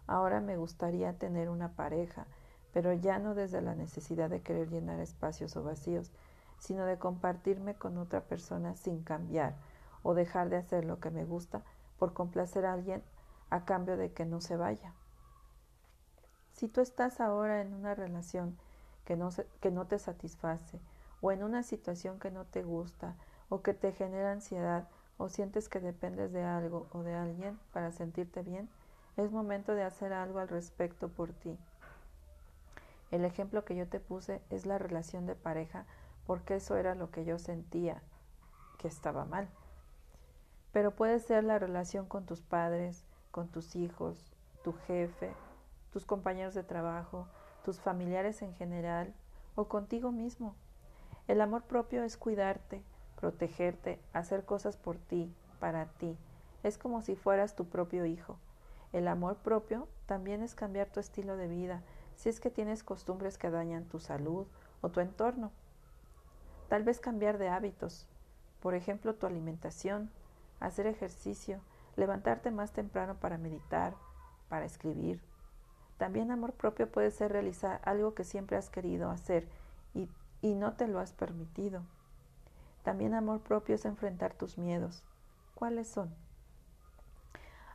Ahora 0.09 0.41
me 0.41 0.57
gustaría 0.57 1.13
tener 1.17 1.49
una 1.49 1.77
pareja, 1.77 2.27
pero 2.73 2.93
ya 2.93 3.21
no 3.21 3.37
desde 3.37 3.63
la 3.63 3.77
necesidad 3.77 4.29
de 4.29 4.43
querer 4.43 4.69
llenar 4.69 4.99
espacios 4.99 5.57
o 5.57 5.63
vacíos, 5.63 6.11
sino 6.59 6.87
de 6.87 6.99
compartirme 6.99 7.77
con 7.77 7.99
otra 7.99 8.23
persona 8.23 8.75
sin 8.75 9.05
cambiar 9.05 9.55
o 10.09 10.15
dejar 10.15 10.49
de 10.49 10.57
hacer 10.57 10.87
lo 10.87 11.01
que 11.01 11.11
me 11.11 11.27
gusta 11.27 11.61
por 11.99 12.15
complacer 12.15 12.65
a 12.65 12.73
alguien 12.73 13.03
a 13.51 13.67
cambio 13.67 13.99
de 13.99 14.11
que 14.11 14.25
no 14.25 14.41
se 14.41 14.57
vaya. 14.57 14.95
Si 16.55 16.67
tú 16.67 16.81
estás 16.81 17.21
ahora 17.21 17.61
en 17.61 17.75
una 17.75 17.95
relación 17.95 18.57
que 19.05 19.17
no, 19.17 19.29
que 19.61 19.71
no 19.71 19.87
te 19.87 19.99
satisface 19.99 20.81
o 21.21 21.31
en 21.31 21.43
una 21.43 21.63
situación 21.63 22.19
que 22.19 22.31
no 22.31 22.47
te 22.47 22.63
gusta 22.63 23.17
o 23.51 23.61
que 23.61 23.75
te 23.75 23.93
genera 23.93 24.33
ansiedad 24.33 24.89
o 25.19 25.29
sientes 25.29 25.69
que 25.69 25.79
dependes 25.79 26.33
de 26.33 26.43
algo 26.43 26.87
o 26.95 27.03
de 27.03 27.15
alguien 27.15 27.61
para 27.75 27.93
sentirte 27.93 28.41
bien, 28.41 28.71
es 29.19 29.31
momento 29.31 29.75
de 29.75 29.83
hacer 29.83 30.15
algo 30.15 30.39
al 30.39 30.49
respecto 30.49 31.11
por 31.11 31.35
ti. 31.35 31.59
El 33.11 33.27
ejemplo 33.27 33.67
que 33.67 33.77
yo 33.77 33.87
te 33.87 34.01
puse 34.01 34.41
es 34.49 34.65
la 34.65 34.79
relación 34.79 35.27
de 35.27 35.35
pareja 35.35 35.85
porque 36.27 36.57
eso 36.57 36.79
era 36.79 36.95
lo 36.95 37.11
que 37.11 37.27
yo 37.27 37.39
sentía 37.39 38.01
que 38.79 38.89
estaba 38.89 39.27
mal. 39.27 39.51
Pero 40.73 40.91
puede 40.91 41.19
ser 41.19 41.45
la 41.45 41.59
relación 41.59 42.07
con 42.07 42.27
tus 42.27 42.43
padres, 42.43 43.05
con 43.31 43.49
tus 43.49 43.77
hijos, 43.77 44.33
tu 44.63 44.73
jefe, 44.87 45.33
tus 45.93 46.05
compañeros 46.05 46.55
de 46.55 46.63
trabajo, 46.63 47.27
tus 47.65 47.81
familiares 47.81 48.43
en 48.43 48.55
general 48.55 49.15
o 49.55 49.69
contigo 49.69 50.13
mismo. 50.13 50.55
El 51.27 51.41
amor 51.41 51.63
propio 51.63 52.03
es 52.05 52.17
cuidarte, 52.17 52.83
protegerte, 53.21 54.01
hacer 54.13 54.45
cosas 54.45 54.77
por 54.77 54.97
ti, 54.97 55.35
para 55.61 55.87
ti. 55.87 56.17
Es 56.63 56.79
como 56.79 57.03
si 57.03 57.17
fueras 57.17 57.57
tu 57.57 57.67
propio 57.67 58.07
hijo. 58.07 58.39
El 58.93 59.09
amor 59.09 59.37
propio 59.37 59.89
también 60.07 60.43
es 60.43 60.55
cambiar 60.55 60.89
tu 60.89 61.01
estilo 61.01 61.37
de 61.37 61.49
vida, 61.49 61.83
si 62.17 62.29
es 62.29 62.41
que 62.41 62.51
tienes 62.51 62.83
costumbres 62.83 63.39
que 63.39 63.51
dañan 63.51 63.85
tu 63.85 64.01
salud 64.01 64.47
o 64.81 64.89
tu 64.89 65.01
entorno. 65.01 65.53
Tal 66.69 66.83
vez 66.85 67.01
cambiar 67.01 67.39
de 67.39 67.49
hábitos, 67.49 68.07
por 68.61 68.75
ejemplo, 68.75 69.15
tu 69.15 69.27
alimentación, 69.27 70.11
hacer 70.61 70.87
ejercicio, 70.87 71.61
levantarte 71.97 72.51
más 72.51 72.73
temprano 72.73 73.17
para 73.17 73.39
meditar, 73.39 73.95
para 74.49 74.65
escribir. 74.65 75.21
También 75.99 76.31
amor 76.31 76.53
propio 76.53 76.91
puede 76.91 77.11
ser 77.11 77.33
realizar 77.33 77.81
algo 77.85 78.15
que 78.15 78.25
siempre 78.25 78.57
has 78.57 78.71
querido 78.71 79.11
hacer 79.11 79.49
y, 79.95 80.09
y 80.41 80.55
no 80.55 80.75
te 80.75 80.87
lo 80.87 81.01
has 81.01 81.13
permitido. 81.13 81.83
También 82.83 83.15
amor 83.15 83.41
propio 83.41 83.75
es 83.75 83.85
enfrentar 83.85 84.35
tus 84.35 84.59
miedos. 84.59 85.03
¿Cuáles 85.55 85.89
son? 85.89 86.15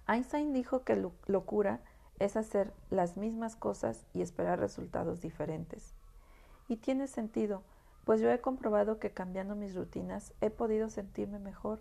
Einstein 0.08 0.54
dijo 0.54 0.84
que 0.84 0.96
locura 1.28 1.80
es 2.20 2.36
hacer 2.36 2.74
las 2.90 3.18
mismas 3.18 3.56
cosas 3.56 4.06
y 4.14 4.22
esperar 4.22 4.60
resultados 4.60 5.22
diferentes. 5.22 5.94
Y 6.68 6.78
tiene 6.78 7.08
sentido, 7.08 7.64
pues 8.06 8.22
yo 8.22 8.30
he 8.32 8.42
comprobado 8.42 9.00
que 9.00 9.12
cambiando 9.12 9.56
mis 9.56 9.76
rutinas 9.76 10.34
he 10.42 10.50
podido 10.50 10.90
sentirme 10.90 11.40
mejor, 11.40 11.80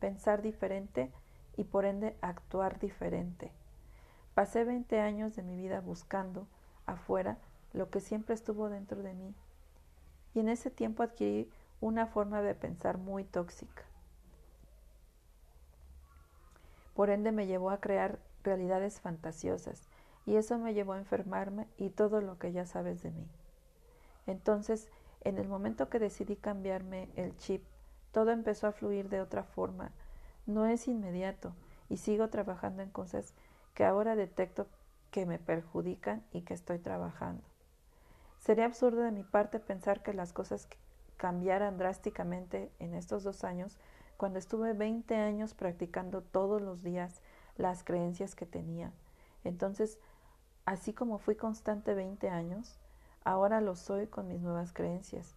pensar 0.00 0.42
diferente 0.42 1.12
y 1.56 1.64
por 1.64 1.84
ende 1.84 2.16
actuar 2.20 2.78
diferente. 2.80 3.52
Pasé 4.34 4.64
20 4.64 5.00
años 5.00 5.36
de 5.36 5.42
mi 5.42 5.56
vida 5.56 5.80
buscando 5.80 6.46
afuera 6.86 7.38
lo 7.72 7.90
que 7.90 8.00
siempre 8.00 8.34
estuvo 8.34 8.68
dentro 8.68 9.02
de 9.02 9.14
mí. 9.14 9.34
Y 10.34 10.40
en 10.40 10.48
ese 10.48 10.70
tiempo 10.70 11.02
adquirí 11.02 11.50
una 11.80 12.06
forma 12.06 12.42
de 12.42 12.54
pensar 12.54 12.98
muy 12.98 13.24
tóxica. 13.24 13.84
Por 16.94 17.10
ende 17.10 17.32
me 17.32 17.46
llevó 17.46 17.70
a 17.70 17.80
crear 17.80 18.18
realidades 18.42 19.00
fantasiosas 19.00 19.88
y 20.26 20.36
eso 20.36 20.58
me 20.58 20.74
llevó 20.74 20.94
a 20.94 20.98
enfermarme 20.98 21.66
y 21.76 21.90
todo 21.90 22.20
lo 22.20 22.38
que 22.38 22.52
ya 22.52 22.66
sabes 22.66 23.02
de 23.02 23.10
mí. 23.10 23.26
Entonces, 24.26 24.88
en 25.22 25.38
el 25.38 25.48
momento 25.48 25.88
que 25.88 25.98
decidí 25.98 26.36
cambiarme 26.36 27.08
el 27.16 27.36
chip, 27.36 27.64
todo 28.12 28.30
empezó 28.30 28.66
a 28.66 28.72
fluir 28.72 29.08
de 29.08 29.20
otra 29.20 29.42
forma. 29.42 29.90
No 30.46 30.66
es 30.66 30.88
inmediato 30.88 31.52
y 31.88 31.98
sigo 31.98 32.28
trabajando 32.28 32.82
en 32.82 32.90
cosas 32.90 33.34
que 33.74 33.84
ahora 33.84 34.16
detecto 34.16 34.66
que 35.10 35.26
me 35.26 35.38
perjudican 35.38 36.22
y 36.32 36.42
que 36.42 36.54
estoy 36.54 36.78
trabajando. 36.78 37.42
Sería 38.38 38.64
absurdo 38.64 39.02
de 39.02 39.10
mi 39.10 39.22
parte 39.22 39.60
pensar 39.60 40.02
que 40.02 40.14
las 40.14 40.32
cosas 40.32 40.66
cambiaran 41.16 41.76
drásticamente 41.76 42.70
en 42.78 42.94
estos 42.94 43.22
dos 43.22 43.44
años 43.44 43.76
cuando 44.16 44.38
estuve 44.38 44.72
20 44.72 45.14
años 45.16 45.54
practicando 45.54 46.22
todos 46.22 46.60
los 46.62 46.82
días 46.82 47.20
las 47.56 47.84
creencias 47.84 48.34
que 48.34 48.46
tenía. 48.46 48.92
Entonces, 49.44 49.98
así 50.64 50.92
como 50.92 51.18
fui 51.18 51.36
constante 51.36 51.94
20 51.94 52.28
años, 52.30 52.78
ahora 53.24 53.60
lo 53.60 53.76
soy 53.76 54.06
con 54.06 54.28
mis 54.28 54.40
nuevas 54.40 54.72
creencias. 54.72 55.34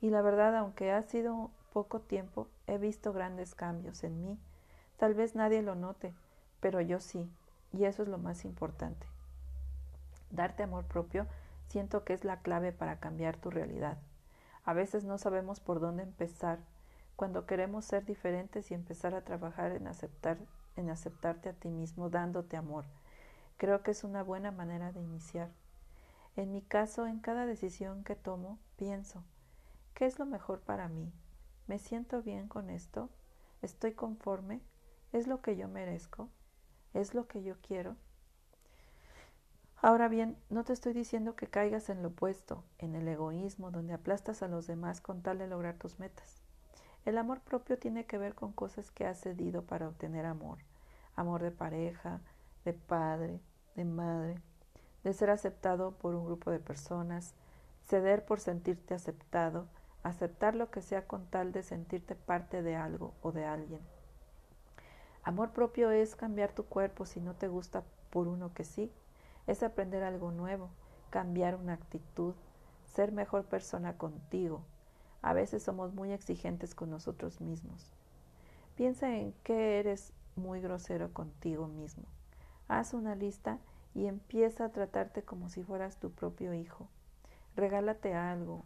Y 0.00 0.10
la 0.10 0.22
verdad, 0.22 0.56
aunque 0.56 0.92
ha 0.92 1.02
sido 1.02 1.50
poco 1.76 2.00
tiempo, 2.00 2.48
he 2.66 2.78
visto 2.78 3.12
grandes 3.12 3.54
cambios 3.54 4.02
en 4.02 4.22
mí. 4.22 4.38
Tal 4.96 5.12
vez 5.12 5.34
nadie 5.34 5.60
lo 5.60 5.74
note, 5.74 6.14
pero 6.58 6.80
yo 6.80 7.00
sí, 7.00 7.30
y 7.70 7.84
eso 7.84 8.02
es 8.02 8.08
lo 8.08 8.16
más 8.16 8.46
importante. 8.46 9.06
Darte 10.30 10.62
amor 10.62 10.86
propio 10.86 11.26
siento 11.68 12.02
que 12.02 12.14
es 12.14 12.24
la 12.24 12.40
clave 12.40 12.72
para 12.72 12.98
cambiar 12.98 13.36
tu 13.36 13.50
realidad. 13.50 13.98
A 14.64 14.72
veces 14.72 15.04
no 15.04 15.18
sabemos 15.18 15.60
por 15.60 15.78
dónde 15.80 16.04
empezar 16.04 16.60
cuando 17.14 17.44
queremos 17.44 17.84
ser 17.84 18.06
diferentes 18.06 18.70
y 18.70 18.74
empezar 18.74 19.14
a 19.14 19.20
trabajar 19.20 19.72
en 19.72 19.86
aceptar 19.86 20.38
en 20.76 20.88
aceptarte 20.88 21.50
a 21.50 21.52
ti 21.52 21.68
mismo 21.68 22.08
dándote 22.08 22.56
amor. 22.56 22.86
Creo 23.58 23.82
que 23.82 23.90
es 23.90 24.02
una 24.02 24.22
buena 24.22 24.50
manera 24.50 24.92
de 24.92 25.02
iniciar. 25.02 25.50
En 26.36 26.52
mi 26.52 26.62
caso, 26.62 27.06
en 27.06 27.20
cada 27.20 27.44
decisión 27.44 28.02
que 28.02 28.16
tomo, 28.16 28.58
pienso, 28.78 29.22
¿qué 29.92 30.06
es 30.06 30.18
lo 30.18 30.24
mejor 30.24 30.60
para 30.60 30.88
mí? 30.88 31.12
¿Me 31.66 31.78
siento 31.78 32.22
bien 32.22 32.46
con 32.46 32.70
esto? 32.70 33.10
¿Estoy 33.60 33.92
conforme? 33.92 34.60
¿Es 35.12 35.26
lo 35.26 35.42
que 35.42 35.56
yo 35.56 35.66
merezco? 35.66 36.28
¿Es 36.94 37.12
lo 37.12 37.26
que 37.26 37.42
yo 37.42 37.56
quiero? 37.60 37.96
Ahora 39.82 40.08
bien, 40.08 40.36
no 40.48 40.62
te 40.62 40.72
estoy 40.72 40.92
diciendo 40.92 41.34
que 41.34 41.48
caigas 41.48 41.88
en 41.90 42.02
lo 42.02 42.08
opuesto, 42.10 42.62
en 42.78 42.94
el 42.94 43.08
egoísmo, 43.08 43.72
donde 43.72 43.94
aplastas 43.94 44.42
a 44.42 44.48
los 44.48 44.68
demás 44.68 45.00
con 45.00 45.22
tal 45.22 45.38
de 45.38 45.48
lograr 45.48 45.74
tus 45.76 45.98
metas. 45.98 46.40
El 47.04 47.18
amor 47.18 47.40
propio 47.40 47.78
tiene 47.78 48.06
que 48.06 48.18
ver 48.18 48.34
con 48.34 48.52
cosas 48.52 48.92
que 48.92 49.04
has 49.04 49.20
cedido 49.20 49.62
para 49.62 49.88
obtener 49.88 50.24
amor. 50.24 50.58
Amor 51.16 51.42
de 51.42 51.50
pareja, 51.50 52.20
de 52.64 52.74
padre, 52.74 53.40
de 53.74 53.84
madre, 53.84 54.40
de 55.02 55.12
ser 55.12 55.30
aceptado 55.30 55.92
por 55.92 56.14
un 56.14 56.26
grupo 56.26 56.50
de 56.50 56.60
personas, 56.60 57.34
ceder 57.86 58.24
por 58.24 58.40
sentirte 58.40 58.94
aceptado, 58.94 59.66
aceptar 60.08 60.54
lo 60.54 60.70
que 60.70 60.82
sea 60.82 61.06
con 61.06 61.26
tal 61.26 61.52
de 61.52 61.62
sentirte 61.62 62.14
parte 62.14 62.62
de 62.62 62.76
algo 62.76 63.14
o 63.22 63.32
de 63.32 63.44
alguien. 63.44 63.80
Amor 65.24 65.50
propio 65.50 65.90
es 65.90 66.14
cambiar 66.14 66.52
tu 66.52 66.64
cuerpo 66.64 67.06
si 67.06 67.20
no 67.20 67.34
te 67.34 67.48
gusta 67.48 67.82
por 68.10 68.28
uno 68.28 68.54
que 68.54 68.64
sí, 68.64 68.92
es 69.48 69.62
aprender 69.62 70.04
algo 70.04 70.30
nuevo, 70.30 70.70
cambiar 71.10 71.56
una 71.56 71.72
actitud, 71.72 72.34
ser 72.84 73.10
mejor 73.10 73.44
persona 73.46 73.98
contigo. 73.98 74.62
A 75.22 75.32
veces 75.32 75.64
somos 75.64 75.92
muy 75.92 76.12
exigentes 76.12 76.74
con 76.74 76.90
nosotros 76.90 77.40
mismos. 77.40 77.92
Piensa 78.76 79.16
en 79.16 79.32
que 79.42 79.80
eres 79.80 80.12
muy 80.36 80.60
grosero 80.60 81.12
contigo 81.12 81.66
mismo. 81.66 82.04
Haz 82.68 82.94
una 82.94 83.16
lista 83.16 83.58
y 83.94 84.06
empieza 84.06 84.66
a 84.66 84.68
tratarte 84.68 85.22
como 85.22 85.48
si 85.48 85.64
fueras 85.64 85.98
tu 85.98 86.12
propio 86.12 86.54
hijo. 86.54 86.88
Regálate 87.56 88.14
algo, 88.14 88.64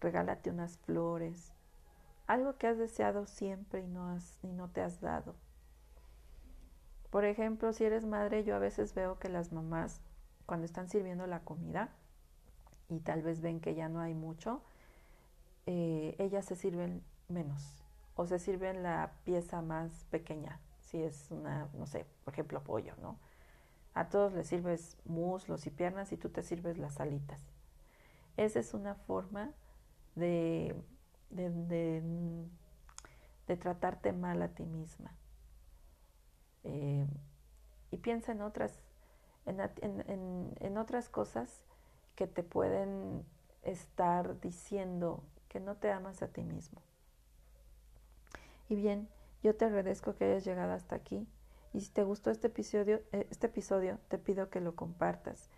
regálate 0.00 0.50
unas 0.50 0.78
flores, 0.78 1.52
algo 2.26 2.56
que 2.56 2.66
has 2.66 2.78
deseado 2.78 3.26
siempre 3.26 3.80
y 3.80 3.86
no, 3.86 4.10
has, 4.10 4.38
y 4.42 4.48
no 4.48 4.68
te 4.68 4.80
has 4.80 5.00
dado. 5.00 5.34
Por 7.10 7.24
ejemplo, 7.24 7.72
si 7.72 7.84
eres 7.84 8.06
madre, 8.06 8.44
yo 8.44 8.56
a 8.56 8.58
veces 8.58 8.94
veo 8.94 9.18
que 9.18 9.28
las 9.28 9.52
mamás, 9.52 10.00
cuando 10.46 10.66
están 10.66 10.88
sirviendo 10.88 11.26
la 11.26 11.40
comida 11.40 11.90
y 12.88 13.00
tal 13.00 13.22
vez 13.22 13.40
ven 13.40 13.60
que 13.60 13.74
ya 13.74 13.88
no 13.88 14.00
hay 14.00 14.14
mucho, 14.14 14.62
eh, 15.66 16.16
ellas 16.18 16.44
se 16.44 16.56
sirven 16.56 17.02
menos 17.28 17.84
o 18.16 18.26
se 18.26 18.38
sirven 18.38 18.82
la 18.82 19.12
pieza 19.24 19.62
más 19.62 20.06
pequeña, 20.10 20.60
si 20.80 21.02
es 21.02 21.30
una, 21.30 21.68
no 21.74 21.86
sé, 21.86 22.06
por 22.24 22.34
ejemplo, 22.34 22.62
pollo, 22.62 22.94
¿no? 23.00 23.18
A 23.94 24.08
todos 24.08 24.32
les 24.32 24.48
sirves 24.48 24.96
muslos 25.04 25.66
y 25.66 25.70
piernas 25.70 26.12
y 26.12 26.16
tú 26.16 26.28
te 26.28 26.42
sirves 26.42 26.78
las 26.78 27.00
alitas. 27.00 27.40
Esa 28.36 28.58
es 28.58 28.74
una 28.74 28.94
forma 28.94 29.52
de, 30.14 30.74
de, 31.30 31.50
de, 33.46 33.56
tratarte 33.56 34.12
mal 34.12 34.42
a 34.42 34.48
ti 34.48 34.64
misma. 34.64 35.14
Eh, 36.64 37.06
y 37.90 37.96
piensa 37.98 38.32
en 38.32 38.42
otras, 38.42 38.80
en, 39.46 39.60
en, 39.60 40.54
en 40.58 40.78
otras 40.78 41.08
cosas 41.08 41.64
que 42.14 42.26
te 42.26 42.42
pueden 42.42 43.24
estar 43.62 44.40
diciendo 44.40 45.22
que 45.48 45.60
no 45.60 45.76
te 45.76 45.90
amas 45.90 46.22
a 46.22 46.28
ti 46.28 46.42
mismo. 46.42 46.82
Y 48.68 48.76
bien, 48.76 49.08
yo 49.42 49.54
te 49.54 49.66
agradezco 49.66 50.16
que 50.16 50.24
hayas 50.24 50.44
llegado 50.44 50.72
hasta 50.72 50.96
aquí. 50.96 51.26
Y 51.72 51.80
si 51.80 51.90
te 51.90 52.04
gustó 52.04 52.30
este 52.30 52.46
episodio, 52.46 53.02
eh, 53.12 53.26
este 53.30 53.48
episodio, 53.48 53.98
te 54.08 54.18
pido 54.18 54.48
que 54.48 54.60
lo 54.60 54.74
compartas 54.74 55.50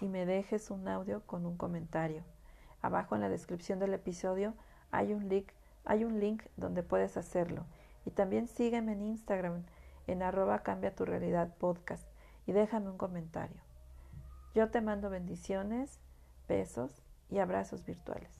y 0.00 0.08
me 0.08 0.26
dejes 0.26 0.70
un 0.70 0.88
audio 0.88 1.24
con 1.26 1.46
un 1.46 1.56
comentario. 1.56 2.24
Abajo 2.82 3.14
en 3.14 3.20
la 3.20 3.28
descripción 3.28 3.78
del 3.78 3.94
episodio 3.94 4.54
hay 4.90 5.12
un 5.12 5.28
link, 5.28 5.50
hay 5.84 6.04
un 6.04 6.20
link 6.20 6.42
donde 6.56 6.82
puedes 6.82 7.16
hacerlo. 7.16 7.64
Y 8.04 8.10
también 8.10 8.48
sígueme 8.48 8.92
en 8.92 9.02
Instagram 9.02 9.64
en 10.06 10.22
arroba 10.22 10.62
cambia 10.62 10.94
tu 10.94 11.04
realidad 11.04 11.54
podcast 11.58 12.08
y 12.46 12.52
déjame 12.52 12.90
un 12.90 12.98
comentario. 12.98 13.60
Yo 14.54 14.70
te 14.70 14.80
mando 14.80 15.10
bendiciones, 15.10 16.00
besos 16.48 17.02
y 17.28 17.38
abrazos 17.38 17.84
virtuales. 17.84 18.39